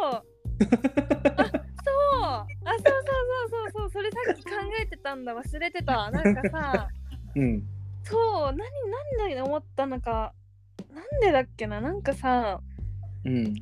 [0.00, 0.12] そう。
[0.12, 0.64] あそう。
[0.64, 3.04] あそうそう
[3.50, 3.90] そうそうそう。
[3.90, 5.34] それさっき考えてたんだ。
[5.34, 6.10] 忘れてた。
[6.10, 6.88] なんかさ。
[7.34, 7.62] うん。
[8.04, 8.56] そう。
[8.56, 8.58] 何
[9.18, 10.32] 何で思ったのか
[10.96, 11.80] なんでだっけな？
[11.80, 12.60] なんかさ
[13.24, 13.54] うん。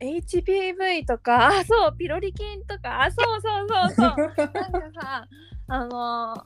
[0.00, 3.02] HPV とかあそうピロリ菌とか。
[3.04, 4.50] あそうそうそうそう。
[4.52, 5.28] なんかさ
[5.68, 6.44] あの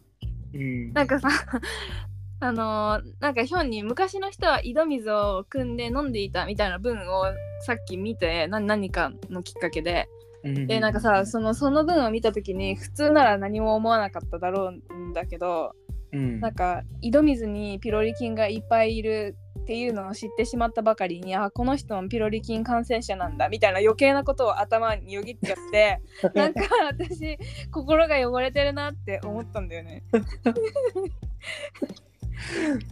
[0.55, 0.61] うん。
[0.91, 1.29] ーなんかさ
[2.43, 7.25] あのーなんかヒョンに昔の人は井戸水を汲んで飲んでいたみたいな文を
[7.61, 10.09] さっき見てな何かのきっかけで。
[10.43, 15.75] でなんかさそのその文を見た時に普通なら何も思わなかっただろうんだけど
[16.13, 26.01] うんなんか井戸水にピロリ菌がいっぱいいるっていうのを知ってしまったばかりにあこの人もピロリ菌感染者なんだみたいな余計なことを頭によぎっちゃって
[26.35, 27.39] なんか私
[27.71, 30.03] 心が汚れてるなって思ったんだよね。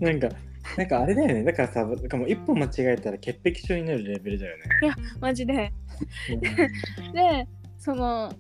[0.00, 0.28] なんか
[0.76, 4.64] なんかあれだよねだからさなんかもう一歩間違えたら潔癖症になるレベルだよね。
[5.20, 5.72] マジで
[7.14, 7.48] で
[7.78, 8.32] その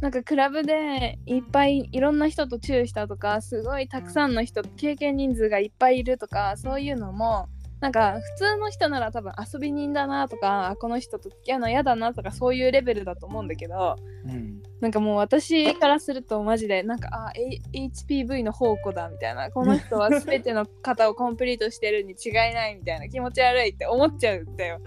[0.00, 7.48] なんかクラブでいっぱいいろんな人とチューしたとかすごいたくさんの人経験人数がいっぱいいるとかそういうのも
[7.80, 17.32] なんか普通の人なら多分遊び人だなとかあこの人と付き合うの嫌だなとかそういうレベルだと思うんだけどうんなんかもう私からするとマジでなんかあ
[17.72, 24.80] HPV の宝庫だみたいなこの人は全ての方をコンプリートしてるに違いないみたいな気持ち悪いって思っちゃうんだよ。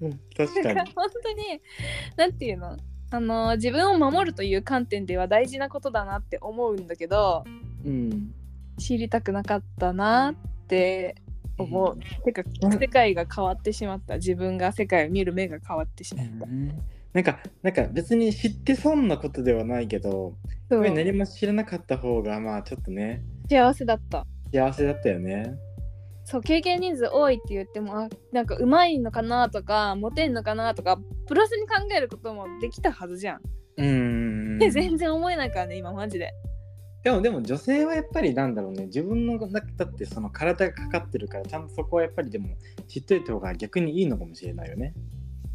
[0.00, 0.92] うん確かに。
[0.94, 1.62] 本当に
[2.16, 2.76] なんていうの？
[3.12, 7.44] あの自分を守るという観点では大事なことだなって思うんだけど
[7.84, 8.32] うん
[8.78, 11.14] 知りたくなかったなって
[11.58, 11.98] 思う。
[12.24, 12.42] てか
[12.80, 16.46] 世界が変わってしまった自分が世界を見る目が変わってしまった。
[17.12, 20.34] なんかなんか別に知って損なことではないけど
[20.70, 24.26] 何も知らなかった方がまあちょっとね幸せだった。
[24.50, 25.54] 幸せだったよね。
[26.32, 33.40] そう経験人数多いって言ってもあなんかうまいのかなとかモテんのかなとかプラスに考えることもできたはずじゃん。
[33.76, 36.32] うんで全然思えないからね今マジで。
[37.04, 42.48] でもでも女性はやっぱりなんだろうね自分の中だってその体がかかってるからちゃんとそこはやっぱりでも
[42.88, 44.94] 知っといた方が逆にいいのかもしれないよね。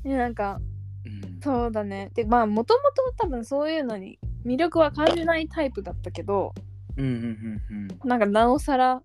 [0.04, 0.62] でなんか
[1.08, 2.12] うんそうだね。
[2.14, 6.54] でまあもともと多分そういうのに魅力は感じないタイプだったけど
[6.98, 9.02] うんうんうんうんなんかなおさら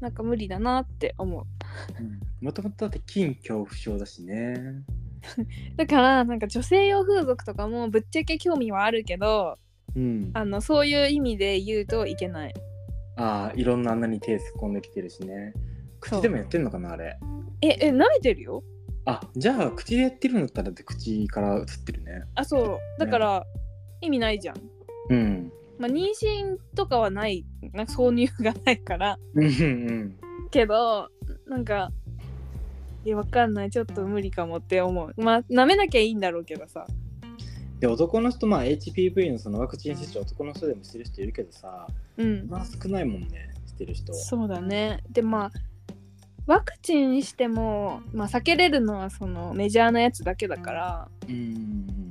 [0.00, 2.44] なんか無理だなって思う。
[2.44, 4.82] もともとだって金恐怖症だしね。
[5.76, 9.58] だからなんか女性用風俗とかもぶっちゃけ興味はあるけど
[9.94, 10.30] うん。
[10.34, 12.54] あのそういう意味で言うといけない。
[13.16, 15.54] ああいろんな穴に手突っ込んできてるしね。
[16.00, 17.18] 口でもやってんのかなあれ。
[17.62, 18.62] ええ舐めてるよ？
[19.06, 22.24] あじゃあ口でやってるんだったらだって口から映ってるね。
[22.34, 23.46] あそうだから、
[24.00, 24.56] 意味ないじゃん。
[25.10, 25.52] うん。
[25.78, 29.18] まあ妊娠とかはないなんか挿入がないから。
[29.34, 29.44] うん。
[29.44, 30.16] うん
[30.50, 31.08] けど
[31.48, 31.90] なんか
[33.04, 33.70] いやわかんない。
[33.70, 35.12] ちょっと無理かもって思う。
[35.16, 36.86] まあ舐めなきゃいいんだろうけどさ。
[37.78, 42.48] で男の人まあ HPV のそのワクチン接種男の人でもしてる人いるけどさうん。
[42.48, 44.14] まあ少ないもんねしてる人。
[44.14, 45.02] そうだね。
[45.10, 45.50] でまあ
[46.46, 52.05] ワクチンにしても、まあ、避けれるのはそのメジャーなやつだけだから、うん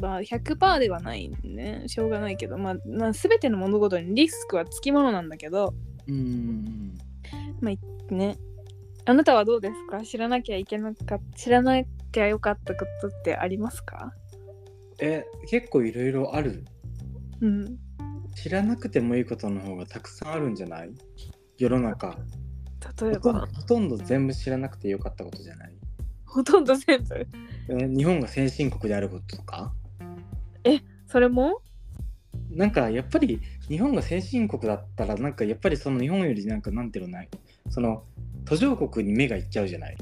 [0.00, 1.84] まあ、100%ではないね。
[1.86, 5.74] しょうがないけど、まあ、まあ全ての物事にリスクはつきものなんだけど。
[6.06, 6.98] うんうん
[8.16, 8.36] ね。
[9.06, 10.02] あなたはどうですか？
[10.02, 14.12] 知らなきゃいけなか知らなきゃよかったことってありますか？
[15.00, 16.64] え結構いろいろある。
[17.40, 17.78] うん。
[18.34, 20.90] 知らなくてもいいことの方がたくさんあるんじゃない？
[21.56, 22.18] 世の中。
[23.02, 23.46] 例えば。
[23.46, 25.74] ほとんど全部知らなくてよかったことじゃない？
[26.26, 27.14] ほとんど全部。
[27.14, 27.26] え
[27.70, 29.72] 日本が先進国であることとか？
[31.06, 31.60] それも？
[32.50, 37.28] なんかやっぱり日本が先進国だったらなんかやっぱりその日本よりなんかなんていうのない？
[37.68, 38.04] その
[38.44, 39.96] 途上国に目がいっちゃうじゃない？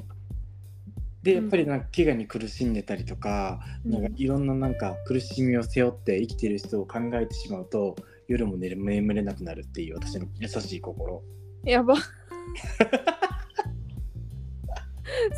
[1.23, 7.97] でやっぱりなんか飢餓に苦しんでたりとか、なんかいろんななんか苦しみを背負って生きてる人を考えてしまうと
[8.29, 11.23] 夜も寝れ眠れなくなるっていう私の優しい心。
[11.65, 11.97] やば。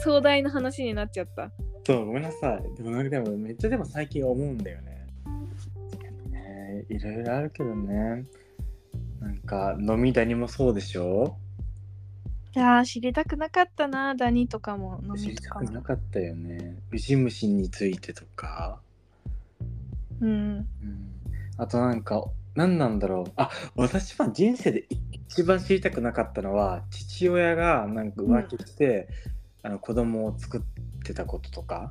[0.05, 1.51] 壮大な話になっちゃった
[1.91, 2.77] そうごめんなさい。
[2.77, 5.09] でもなんかでもめっちゃでも最近思うんだよね。
[6.31, 6.85] ね。
[6.89, 8.25] いろいろあるけどね。
[9.19, 11.37] なんか飲みダニもそうでしょ？
[12.55, 15.03] いやー知りたくなかったなダニとかも。
[15.05, 16.77] 飲知りたくなかったよね。
[16.93, 18.79] ウジ虫についてとか、
[20.21, 20.31] うん。
[20.31, 20.67] うん、
[21.57, 22.25] あとなんか
[22.55, 23.33] 何なんだろう。
[23.35, 29.09] あ私は人生で一番知りたくなかったのは父親がなんか浮気して、
[29.65, 30.81] あの子供を作って
[31.15, 31.91] たこととか？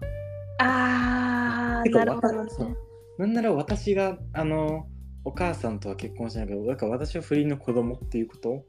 [0.59, 2.75] あてかーなるほど私ね
[3.17, 4.87] なんなら私があの
[5.25, 8.63] お母さんとは結婚しないけどだから私は不倫の子供っていうこと？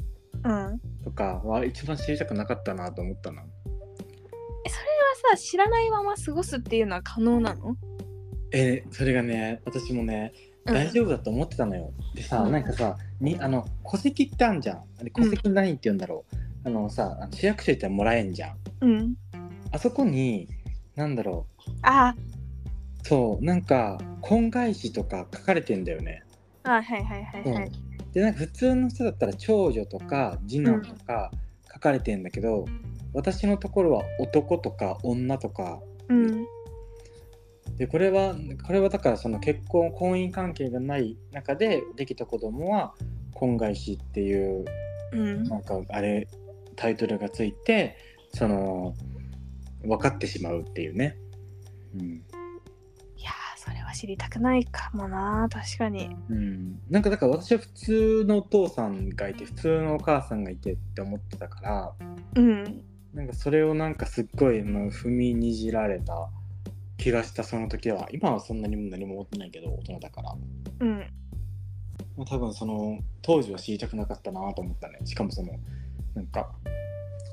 [0.45, 3.43] うんとかは一番知りたくなかったなと思ったな。
[3.43, 7.77] それはさ知らないまま過ごすっていうのは可能なの？
[8.53, 10.33] えそれがね私もね
[10.65, 11.93] うん大丈夫だと思ってたのよ。
[12.15, 14.77] でさ、うんなんかさにあの戸籍ってあんじゃん。
[14.77, 16.37] あれ戸籍何って言うんだろう。
[16.65, 18.57] あのさあの市役所行ったらもらえんじゃん。
[18.83, 19.15] うん
[19.73, 20.49] あそこに
[20.97, 21.47] なんだろ
[21.83, 22.15] あ。
[22.17, 26.23] うそうなんか婚外子とか書かれてんだよね。
[26.65, 27.73] ーあはいはいはいはい。
[28.13, 31.31] でなんか普通の人だったら長女とか次男とか
[31.73, 32.67] 書かれてんだけど、
[33.15, 35.81] 私のところは男とか女とか。
[36.09, 36.47] うん。
[37.77, 38.35] でこれは
[38.67, 42.95] これはだからその結婚婚姻関係がない中でできた子供は
[43.33, 44.65] 婚外子っていう
[45.13, 45.45] うん。
[45.45, 46.29] なんかあれ
[46.77, 47.97] タイトルがついて
[48.35, 48.95] その
[49.83, 51.17] 分かってしまうっていうね。
[51.95, 56.17] うん、いやーそれはは知りたくないかもな確かに。
[56.31, 61.93] うん、なんかだから私は普通のお父さんがいて普通のお母さんがいてって思ってたから
[62.37, 62.83] うん。
[63.13, 66.31] なんかそれをなんかすっごいまあ踏みにじられた
[66.97, 70.37] 気がしたその時は今はそんなにも何も思ってないけど大人だから。
[70.81, 70.99] うん。
[72.17, 75.01] まあ多分その当時は知りたくなかったなと思ったね。
[75.05, 75.53] しかもその
[76.15, 76.53] なんか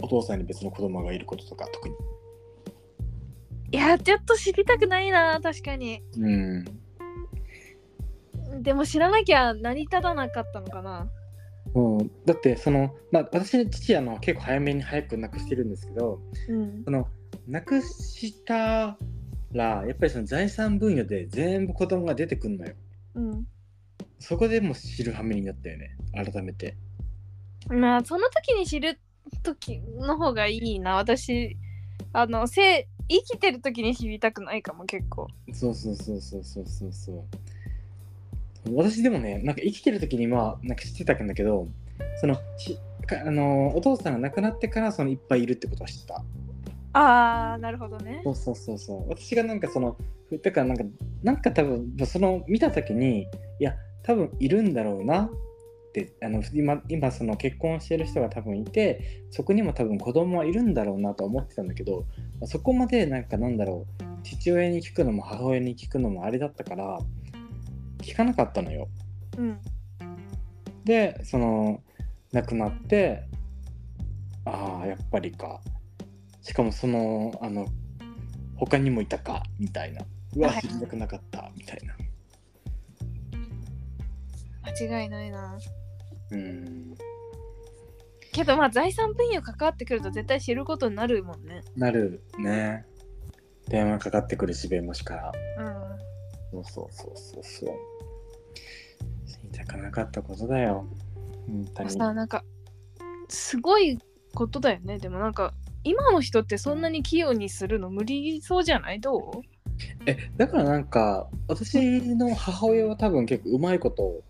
[0.02, 1.96] お父さんに別の子供がいることとか特に
[3.72, 6.02] いやちょっと知りたくないな確かに。
[6.18, 6.66] うん。
[8.62, 11.08] でも知らなきゃ成り立たなかったのかな。
[11.76, 16.84] うん、だってその、まあ、私の父あの結構早めに早く亡くしてるんですけどうん。
[16.86, 17.08] その
[17.48, 18.98] 亡くした
[19.52, 22.74] らやっぱりその財産分与で全部子供が出てくるのよ。
[23.16, 23.48] うん。
[24.20, 26.78] そこでもう知る羽目になったよね改めて。
[27.70, 29.00] まあその時に知る
[29.44, 30.96] 時の方がいいな。
[30.96, 31.58] 私
[32.14, 35.28] あのせ生きてる時に知りたくないかも結構。
[35.54, 36.92] そうそうそうそうそうそう。
[36.92, 41.68] そう私でもねなんか生きてる時にまあなんか知ってたんだけど
[42.20, 46.24] そのしかあのお父さんが亡くなってからそのいっぱいいるってことは知った。
[46.94, 48.22] ああなるほどね。
[48.24, 49.10] そうそうそうそう。
[49.10, 49.96] 私がなんかその
[50.44, 50.84] だからなんか
[51.24, 55.30] なんか多分その見た時にいや多分いるんだろうなっ
[56.06, 62.06] てあの今今その結婚してる人が多分いてそこにも多分子供はいるんだろうなと思ってたんだけど
[62.46, 67.00] そこまでなんかなんだろう父親に聞くのも母親に聞くのもあれだったから
[68.00, 68.88] 聞かなかったのよ。
[69.38, 69.60] うん。
[70.86, 71.82] でその
[72.32, 73.24] 亡くなって
[74.46, 75.62] ああやっぱりか。
[76.42, 77.66] しかもそのあの
[78.56, 80.06] 他にもいたかみたいな。
[80.36, 80.62] うわはい。
[80.62, 81.96] 知りたくなかったみたいな。
[84.64, 85.58] 間違いないな
[86.32, 86.96] うん。
[88.32, 91.64] けどまあ財産分与関わってくると絶対知ることになるもんね。
[91.76, 92.86] なるね。
[93.68, 95.32] 電話かかってくるし弁護士から。
[96.54, 96.64] うん。
[96.66, 97.76] そうそうそうそう。
[99.28, 100.88] 知りたくなかったことだよ。
[101.48, 101.90] 本当に。
[101.90, 102.44] さなんか
[103.30, 104.00] すごい
[104.34, 105.00] ことだよね。
[105.00, 105.54] でもなんか
[105.84, 109.00] 今の人ってそんなに器用にするの無理そうじゃない？
[109.00, 109.22] どう？
[110.06, 114.22] えだからなんか私の母親は多分結構うまいこと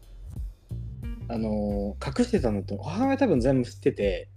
[1.30, 4.30] あのー隠してたのと母親は多分全部知ってて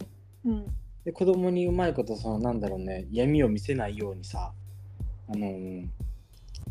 [0.45, 0.65] うん。
[1.05, 4.51] で子供にうまいことそのなんだろうね闇を見せないようにさ
[5.29, 5.87] あのー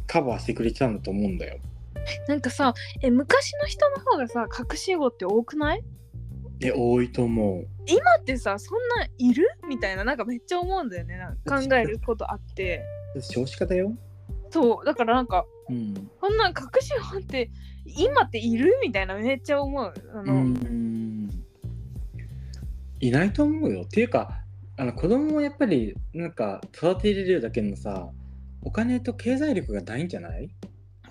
[0.07, 1.59] カバーしてくれてたんだと思うんだよ。
[2.29, 5.85] なんかさえ昔の人の方がさ隠し子って多くない？
[6.62, 7.66] え多いと思う。
[7.87, 9.47] 今ってさそんないる？
[9.68, 11.16] みたいななんかめっちゃ思うんだよね。
[11.16, 12.83] なんか考えることあって。
[13.21, 13.97] 少子化だよ
[14.51, 14.84] そう。
[14.84, 15.94] だからなんかうん。
[16.20, 17.51] こんなん隠し子って
[17.84, 19.92] 今っているみたいなめっちゃ思う。
[20.14, 21.30] あうの、ん。
[23.01, 23.82] いないと思うよ。
[23.82, 24.42] っていうか
[24.76, 28.09] あの子供はやっぱりなんか育てれるだけのさ
[28.62, 30.51] お金と経済力がないんじゃない？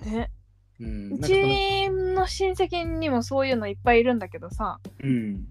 [0.06, 0.32] ね。
[0.80, 4.80] うん、うちの親戚にもそういうのいっぱいいるんだけどさ。
[5.04, 5.48] うん。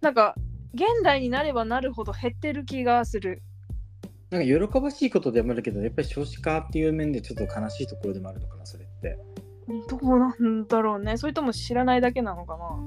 [0.00, 0.34] なんか
[0.74, 3.42] 現代になればなるほど減ってる気がする
[4.30, 9.18] なんか喜ばしいことでもあるけどやっぱり少子化っていう面でちょっと悲しいところでもあるのかなそれって、
[9.88, 11.16] どうなんだろうね。
[11.16, 12.78] それとも知らないだけなのかな。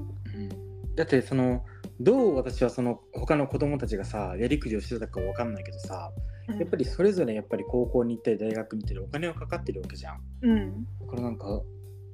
[0.96, 1.64] だってその
[2.00, 6.12] どう私はその他の子供たちがさやりくりをしてたかわかんないけどさ
[6.48, 10.20] やっぱりそれぞれやっぱり高校に行ったり大学に行ったりお金はかかってるわけじゃん。
[10.42, 10.86] うん。
[11.00, 11.62] だからなんか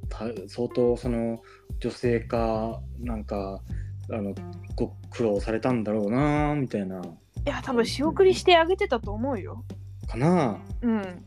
[0.09, 1.41] た相当その
[1.81, 3.63] 女性かなんか
[4.11, 4.35] あの
[4.77, 7.03] ご苦労されたんだろうなみたいな
[7.47, 9.65] いや多分仕送りしてあげてたと思うよ。
[10.07, 10.59] かな。
[10.83, 11.25] うん。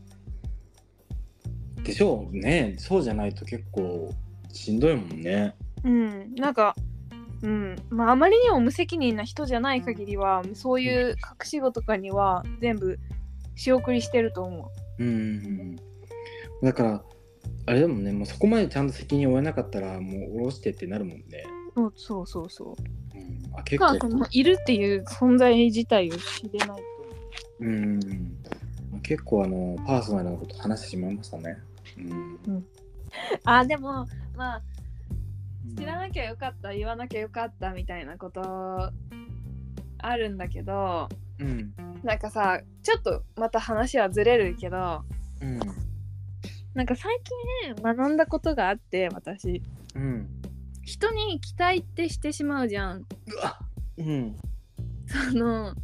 [1.82, 2.74] でしょうね。
[2.78, 4.12] そうじゃないと結構
[4.52, 5.54] しんどいもんね。
[5.84, 6.34] うん。
[6.34, 6.74] なんか
[7.42, 7.76] うん。
[7.90, 12.98] まああまりにも無責任な人じゃない限りはそういう隠し子とかには全部
[13.54, 15.04] 仕送りしてると思う。
[15.04, 15.76] ん
[16.62, 17.04] だから
[17.66, 18.12] あれだもんね。
[18.12, 21.44] もうそこまでちゃんと責任を負えなかったらもう下ろしてってなるもんね、
[21.76, 22.68] うそうそうそう。
[22.70, 23.07] うん、
[23.58, 26.82] あ結か構そのいるっていう存在自体を知れないと。
[27.60, 28.38] うん。
[29.02, 31.58] 結構あのパーソナルなこと話してしまいましたね。
[31.98, 32.00] う
[32.50, 32.66] ん。
[33.44, 34.06] あでも
[34.36, 34.62] まあ
[35.76, 38.92] 知らなきゃよかった言わなきゃよかったみたいなこと
[39.98, 41.74] あるんだけどうん。
[42.04, 45.02] なんかさちょっとまた話はずれるけど
[45.40, 45.58] うん。
[46.74, 47.18] なんか最
[47.74, 49.62] 近学んだことがあって私。
[49.94, 50.37] うん
[50.88, 53.04] 人に期待ってしてしまうじゃん。
[53.98, 54.36] うん。
[55.30, 55.74] その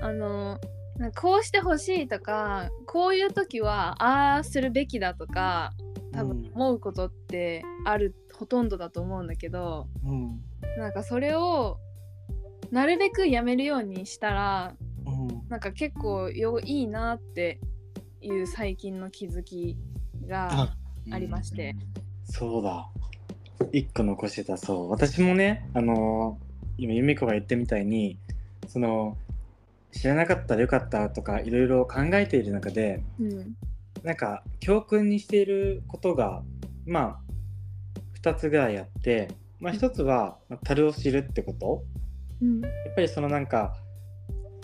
[0.00, 0.58] あの
[0.96, 5.72] なんかこうしてほしいとかこういう時はああするべきだとか
[6.12, 6.52] 多分うん。
[6.54, 10.40] 思うことってある、ほとんどだと思うんだけどうん。
[10.78, 11.76] なんかそれを
[12.70, 14.74] なるべくやめるようにしたら
[15.04, 15.48] うん。
[15.50, 17.60] なんか結構よいいなって
[18.22, 19.76] いう最近の気づき
[20.26, 20.74] が
[21.10, 21.76] ありまして、
[22.24, 22.88] そうだ
[23.72, 24.56] 一個残してた。
[24.56, 24.90] そう。
[24.90, 26.38] 私もねあの
[26.78, 28.18] 今由美子が言ったみたいに
[28.68, 29.16] その
[29.92, 33.56] 知らなかったらよかったとかいろいろ考えている中でうん。
[34.02, 36.42] なんか教訓にしていることが
[36.86, 39.28] まあ2つぐらいあって、
[39.60, 41.82] まあ、1つはまあ樽を知るってこと。
[42.40, 42.60] うん。
[42.60, 43.76] やっぱりそのなんか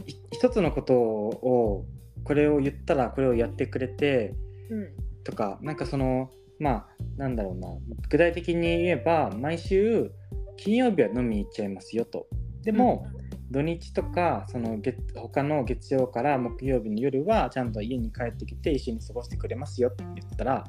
[0.06, 1.84] い一つのことを
[2.24, 4.34] これを言ったらこれをやってくれて
[4.70, 4.88] うん。
[5.22, 6.86] とかなんかそのまあ
[7.16, 7.68] なんだろうな。
[8.08, 10.10] 具体的に言えば毎週
[10.56, 12.26] 金曜日は飲みに行っちゃいますよと。
[12.62, 13.06] でも、
[13.50, 20.64] 土日とかその月他の月曜から木曜日の夜はちゃんと家に帰ってきて一緒に過ごしてくれますよって言ったら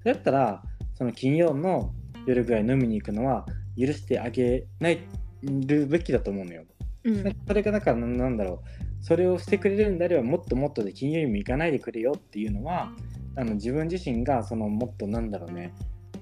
[0.00, 0.62] それだったら
[0.94, 1.94] その金曜の
[2.26, 3.46] 夜ぐらい飲みに行くのは
[3.78, 5.00] 許してあげない
[5.42, 6.64] るべきだと思うのよ。
[7.04, 7.36] うん。
[7.46, 9.04] それがだからなんなんだろう。
[9.04, 12.92] それをしてくれるんであればもっともっとで金曜日も行かないでくれよっていうのは
[13.38, 15.72] あの自分自身がそのもっとなんだろうね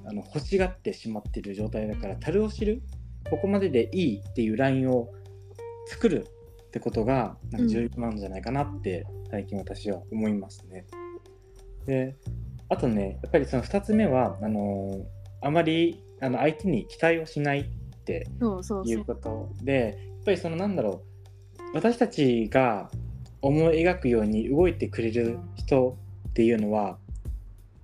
[0.05, 2.83] あの欲しがってしまっている状態だから樽を知る
[3.31, 5.09] ここまででいいっていうラインを
[5.89, 6.27] 作る
[6.69, 10.85] ってことがなんか重要なんじゃないかなって最近私は思いますね。
[11.87, 12.15] で
[12.69, 15.07] あとねやっぱりその2つ目はあの
[15.41, 17.65] あまりあの相手に期待をしないっ
[18.05, 18.29] て
[18.85, 21.03] いうことでやっぱりそのなんだろ
[21.73, 22.91] う私たちが
[23.41, 25.97] 思い描くように動いてくれる人
[26.29, 26.99] っていうのは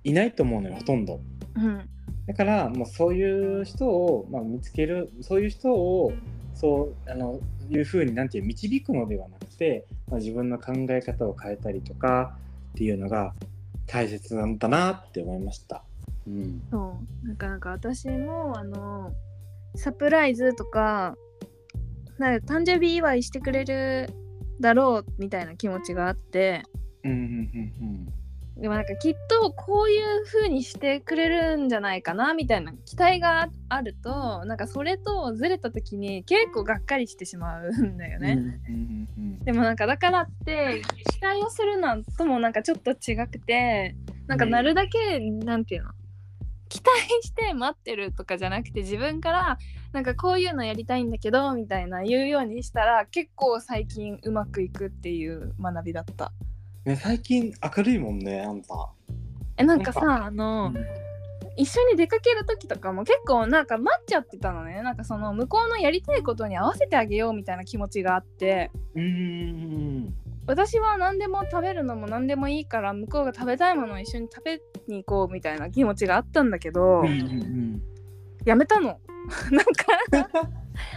[0.04, 1.20] いないと思うのよほとんど。
[1.56, 1.88] うん
[2.26, 6.12] だからもうそういう人を、まあ、見つけるそういう人を
[6.54, 12.36] そうあのいうふうになんていう導くのではなくて、まあ、自分の考え方を変えたりとか
[12.72, 13.34] っていうのが
[13.86, 15.82] 大切なんだなって思いました。
[16.26, 19.12] うん、そうなんかなんか私もあの
[19.74, 21.16] サプライズとか
[22.18, 24.08] なんか誕生日祝いしてくれる
[24.60, 26.62] だろうみたいな気持ちがあって
[27.02, 28.21] うんうんうん
[28.56, 38.60] でもなんかきっとこういう風にしてくれるんじゃないかなみたいな期待があるとなんかそれとずれた時に結構がっかりしてしまうんだようんね。
[39.44, 43.96] でもなんかだからって期待をするのともなんかちょっと違くて
[44.26, 45.90] なんかなるだけ、なんていうの
[46.68, 49.58] 期待して待ってるとかじゃなくて自分から
[49.92, 56.32] なんかこういうのやりたいんだけどみたいな言うようにしたら結構最近うまくいくっていう学びだった。
[56.84, 58.90] ね、最近明るいもんねあんた。
[59.56, 60.72] えなんかさあの、
[61.56, 64.82] 一緒に出かける時とかも結構なんか待っちゃってたのね。
[64.82, 68.70] なんかその向こうのやりたいことに合わせてあげようみたいな気持ちがあって。
[68.94, 70.14] うんうん
[70.44, 77.82] 私は何でも食べるのも何でもいいから向こうが食べたいものを一緒に食べに行こうみたいな気持ちがあったんだけど、うんうんうん。
[78.44, 78.98] やめたの。
[79.52, 80.50] なんか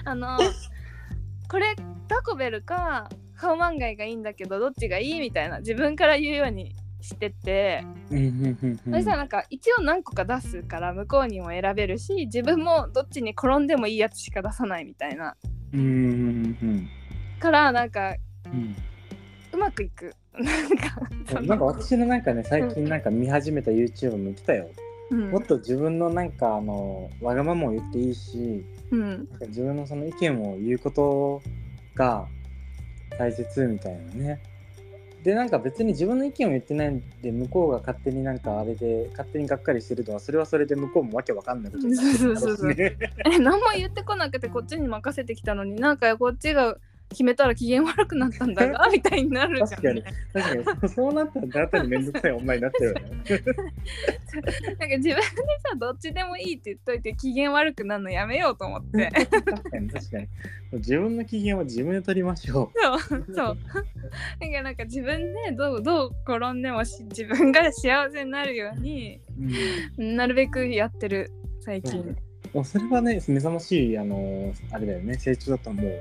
[0.03, 0.39] あの
[1.47, 1.75] これ
[2.07, 15.35] タコベルかカオマンガイがいいんだけどどっちがいいみたいな自分から言うようにしてて、そしたらなんか一応何個か出すから向こうにも選べるし自分もどっちに転んでもいいやつしか出さないみたいな。
[17.39, 18.15] からなんか
[18.45, 18.75] うん。
[19.53, 20.13] うまくいく。
[20.35, 24.69] なんか私のなんかね最近なんか見始めた YouTube も言ってたよ。
[25.11, 25.31] うん。
[25.31, 29.29] もっと自分のなんかあのわがままを言っていいしうん。
[29.47, 31.41] 自分のその意見を言うこと
[31.93, 32.27] が
[33.17, 34.41] 大切みたいなね。
[35.25, 42.95] でなんか別に自分の意見を言ってないんで向こうが勝手になんかあれで勝手にがっかりしてるのはそれはそれで向こうもわけわかんないことになってるそうそうそうそうね
[43.25, 46.77] え何も言ってこなくてこっちに任せてきたのになんかこっちが
[47.09, 50.03] 決めたら機嫌悪くなったんだが みたいになるじゃん、確かに。
[50.33, 50.89] 確かに。
[50.89, 53.01] そうなったらあなたに面倒くさい女になっちゃうよね。
[54.79, 55.23] なんか自分でさ
[55.77, 59.11] どっちでもいいって言っといて機嫌悪くなるのやめようと思って。
[59.11, 60.27] 確かに確かに。
[60.73, 63.25] 自分の機嫌は自分で取りましょそうそう。
[63.33, 63.57] だか
[64.39, 69.21] らなんか自分でどうどう転んでもし自分が幸せになるように
[69.97, 70.01] う。
[70.01, 70.15] うん。
[70.15, 71.31] なるべくやってる
[71.61, 72.17] 最近、うん
[72.53, 75.15] もうそれはね目覚ましいあのあれだよね。
[75.15, 75.99] 成長だと思う。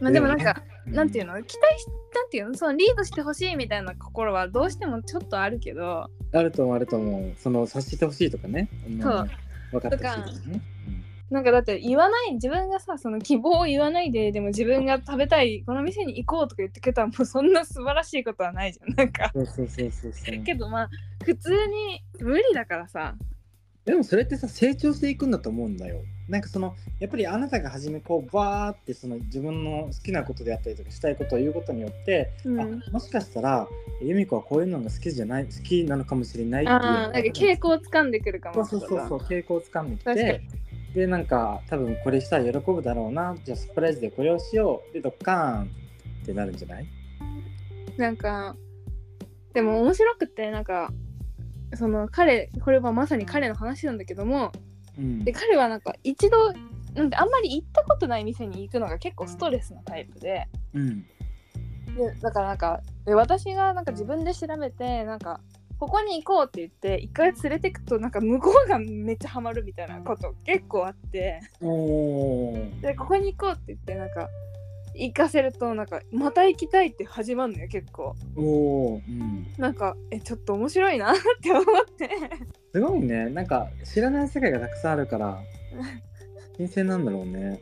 [0.00, 1.34] まあでもなんか、うなんていうの？
[1.42, 2.54] 期待しなんていうの？
[2.56, 7.34] そのリードしてほしいみたいな心はどうしてもちょっとあるけどあると思うあると思う。
[7.38, 8.68] その察してほしいとかね。
[9.02, 9.30] そう
[9.72, 10.62] 分かってほしいとかね。
[11.30, 20.42] なんかだって言わない自分がさその希望を言わないででも自分が食べたいこの店に行こうとか言ってくれたらもうそんな素晴らしいことはないじゃんなんかうんそうそうそうそうそう。
[20.42, 20.90] けどまあ
[21.22, 23.14] 普通に無理だからさ
[23.84, 26.00] でもそれってさ成長していくんだと思うんだよ。
[26.28, 32.60] なんかそのやっぱりあなたが初めこうバーってその自分の好きなことであったりとかしたいことを言うことによって、うん。
[32.60, 33.66] あもしかしたら
[34.02, 38.64] 由美子はこういうのが好きじゃない好きなのかもしれないっていうなんか傾向をつかんでくるかも。
[38.66, 40.42] そうそうそう傾向をつかんできて
[40.94, 45.70] でなんか多分これしたら喜ぶだろうなじゃあサプライズでこれをしようでドッカーン
[46.22, 46.86] ってなるんじゃない？
[47.96, 48.56] なんか
[49.54, 50.90] でも面白くてなんか
[51.74, 54.67] その彼これはまさに彼の話なんだけどもうん
[54.98, 56.52] で彼はなんか一度
[56.94, 60.48] なんかあんまり行ったことない店に行くのが結構ストレスなタイプで。
[60.74, 61.02] うん。
[61.02, 65.40] でだからなんかで私がなんか自分で調べてなんか
[65.78, 71.40] ここに行こうって言って一回連れてくとなんか向こうがめっちゃハマるみたいなこと結構あって。
[72.82, 74.28] でここに行こうって言ってなんか
[74.94, 78.16] 行かせるとなんかまた行きたいって始まるのよ結構。
[78.36, 79.02] おー。
[79.06, 79.46] うん。
[79.56, 81.64] なんかえちょっと面白いなって思っ
[81.96, 82.10] て
[82.72, 83.30] すごいね。
[83.30, 85.40] なんか知らない世界がたくさんあるから
[86.56, 87.60] 新鮮なんだろうね。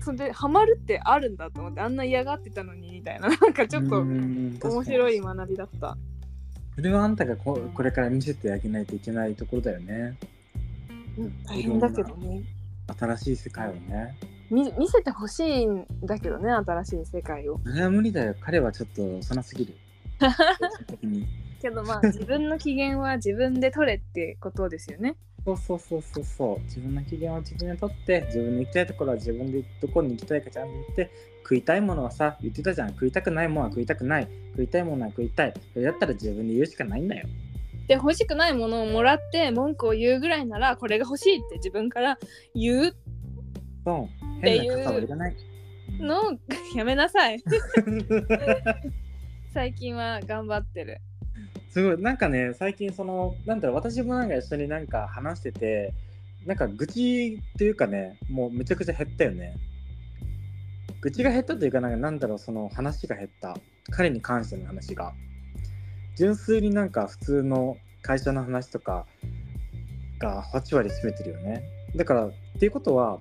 [0.00, 3.28] それでハマるってあるんだと思ってあんな嫌がってたのにみたいな。
[3.28, 5.96] なんかちょっと面面白い学びだった。
[6.74, 10.16] それはあんたがここれから見せてあげないといけないところだよね。
[11.18, 12.42] うん大変だけどね。
[12.98, 14.16] 新しい世界をね。
[14.50, 17.60] 見見せてほしいんだけどね新しい世界を。
[17.64, 18.34] それは無理だよ。
[18.40, 19.74] 彼はちょっと幼すぎる
[21.60, 25.16] けどまあ 自分の機嫌は自分で取れってことですよね。
[25.44, 26.60] そうそうそうそうそう。
[26.64, 31.10] 自分の機嫌を自分で取って自分の行きたいところは自分でどこに行きたいかちゃんと言って
[31.42, 32.88] 食いたいものはさ言ってたじゃん。
[32.90, 34.28] 食いたくないものは食いたくない。
[34.52, 35.54] 食いたいものは食いたい。
[35.72, 37.28] それだったら自分で言うしかないんだよ。
[37.86, 42.18] で欲しくないものをもらって文句を言うぐらいならこれが欲しいって自分から
[42.54, 42.96] 言う。
[43.84, 44.14] そう。
[44.42, 44.66] 変ない
[45.06, 45.36] らない。
[46.00, 46.32] のを
[46.74, 47.40] やめなさい。
[49.54, 51.00] 最近は頑張ってる
[51.76, 52.00] すごい。
[52.00, 55.92] なんかね最近そのなんだろう私もなんか一緒になんか話してて
[56.46, 59.58] なんか愚痴というかねもうめちゃくちゃ減ったよね。
[61.02, 63.58] 愚痴が減ったというかなんかなんだろうその話が減った。
[63.90, 65.12] 彼に関しての話が。
[66.16, 69.04] 純粋になんか普通の会社の話とか
[70.18, 71.62] が8割占めてるよね。
[71.94, 73.20] だからっていうことは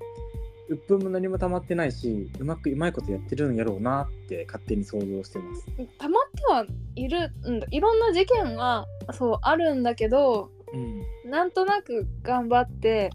[0.68, 5.66] 鬱憤も何も溜まってないしうまくうまいことやってるんやろうなって勝手に想像してます。
[5.99, 7.68] たまってはいるんだ。
[7.70, 11.30] いろんな事件はそうあるんだけどうん。
[11.30, 13.11] なんとなく頑張って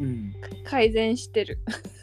[0.00, 0.34] うん。
[0.64, 1.58] 改善してる。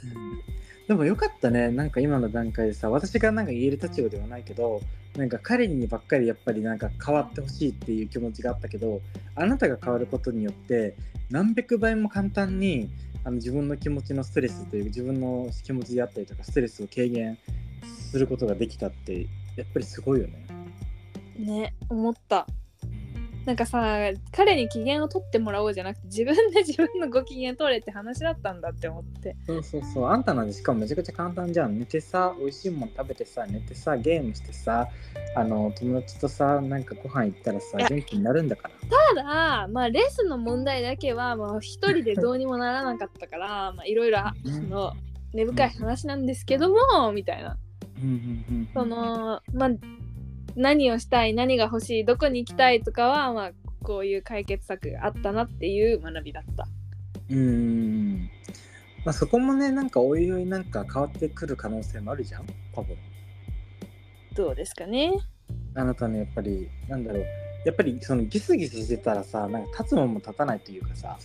[0.06, 0.88] うん。
[0.88, 1.70] でもよかったね。
[1.70, 4.82] なんか今の段階でさ私がなんか言える立場ではないけど
[5.18, 9.02] なんか彼にばっかりやっぱりなんか変わってほしいっていう気持ちがあったけど
[9.36, 10.96] あなたが変わることによって
[11.30, 12.90] 何百倍も簡単に
[13.24, 17.38] あの自分の気持ちのストレスという自分の気持ちであったりとかストレスを軽減
[18.12, 20.46] することができたってやっぱりすごいよね。
[21.38, 22.48] ね思った
[23.46, 29.36] なんかさ彼に機嫌を取ってもらおうじゃなくて自分で 自分のご機嫌取れって話だったんだって思って。
[29.48, 30.06] そうそうそう。
[30.06, 31.80] あんたなんてしかもめちゃくちゃ簡単じゃん。
[31.80, 34.88] 寝てさ美味しいもの食べてさ寝てさゲームしてさ
[35.36, 39.16] あの友達とさなんかご飯行ったらさ元気になるんだから。
[39.16, 44.70] ただまあレスの問題だけはもう一人でどうにもならなかったからまあいろいろあうん。
[44.70, 44.94] の
[45.34, 47.58] 根深い話なんですけどもみたいな。
[48.02, 48.70] うんうんうん。
[48.74, 49.70] そのまあ
[50.60, 53.52] 何をしたい何が欲しいどこに行きたいとかはまあ
[53.82, 56.68] こういう解決策があったなっていう学びだった。
[57.30, 58.30] うーん。
[59.06, 62.46] まあそこもねなんかおいおいなんか変わってくる可能性もあるじゃん？
[62.74, 62.98] 多分。
[64.36, 65.14] どうですかね？
[65.76, 67.26] あなたのやっぱりなんだろう。
[67.66, 71.18] やっぱりそのギスギスしてたらさなんか立つもんも立たないというかさ。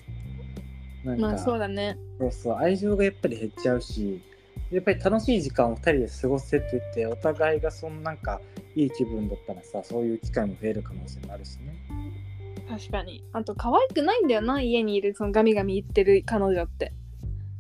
[1.05, 1.99] なんか、まあそうだね。
[2.21, 2.57] そうそう。
[2.57, 4.23] 愛情がやっぱり減っちゃうし
[4.71, 8.41] やっぱり楽しい時間を2人で過ごせててお互いがそのなんか
[8.75, 11.75] いい気分だったらさそういう機会も増える可能性もあるしね。
[12.69, 13.23] 確かに。
[13.33, 16.93] あと可愛くないんだよな家にいるそのガミガミ言ってる彼女って。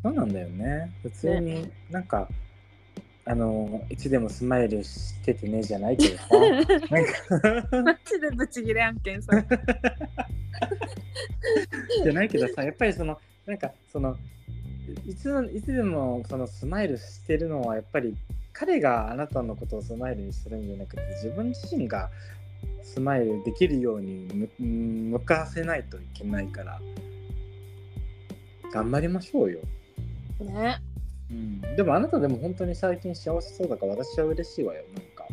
[0.02, 0.92] そうなんだよね。
[1.02, 2.28] 普通になんか、
[3.26, 6.24] あのいつでもスマイルしててねじゃないけどさ。
[6.38, 7.82] なんか。
[7.82, 9.32] マジでブチギレ案件さ
[12.02, 14.16] じゃないけどさやっぱりそのなんかその
[15.06, 18.16] いつのいつでもそのスマイルしてるのはやっぱり
[18.52, 22.10] 彼があなたのことをスマイルにするんじゃなくて自分自身が
[22.82, 26.80] スマイルできるように向かわせないといけないから
[28.72, 29.60] 頑張りましょうよ、
[30.40, 30.78] ね。
[31.30, 35.24] うん、でもあなたでも本当に最近幸せそうだから私は嬉しいわよなんか。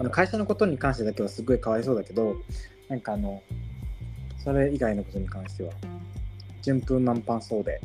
[0.00, 2.34] あの会社のことに関してだけはすごいかわいそうだけど
[2.88, 3.42] なんかあの
[4.42, 5.72] それ以外のことに関しては
[6.62, 7.80] 順風満帆そうで。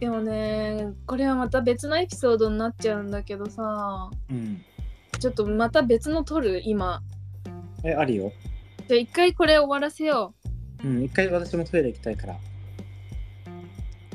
[0.00, 4.10] でもねこれはまた別のエピソードになっちゃうんだけどさ。
[4.30, 4.62] うん。
[5.18, 6.60] ちょっとまた別の撮る？
[6.64, 7.00] 今。
[7.84, 8.32] えあるよ。
[8.88, 10.34] じゃあ一回これ終わらせよ
[10.84, 10.88] う。
[10.88, 12.34] ん一回私もトイレ行きたいから。
[12.34, 12.36] う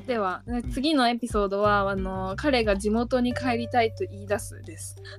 [0.08, 4.96] ではね次のエピソードはあの彼が地元に帰りたいと言い出すです。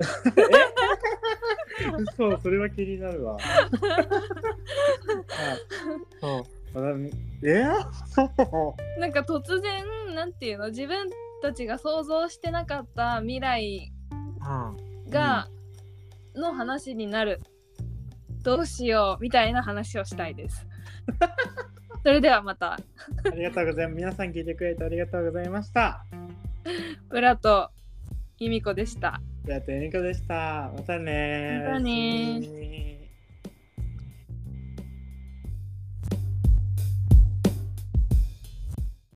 [2.17, 3.37] そう それは気になるわ。
[6.21, 6.45] そう
[7.43, 7.63] え？
[8.99, 10.69] なんか突然なんていうの？
[10.69, 11.11] 自分
[11.43, 13.93] たちが想像してなかった未来
[15.09, 15.49] が、
[16.35, 17.41] の話になる
[18.43, 20.67] どうしようみたいな話をしたいです。
[22.03, 22.79] それではまた、あ
[23.35, 23.97] りがとうございます。
[23.97, 26.05] 皆さん聞いてくれてありがとうございました。
[27.11, 27.71] 浦と
[28.39, 29.21] 由美子でした。
[29.45, 30.73] じゃあ、てみこでした。
[30.75, 33.02] またねまたね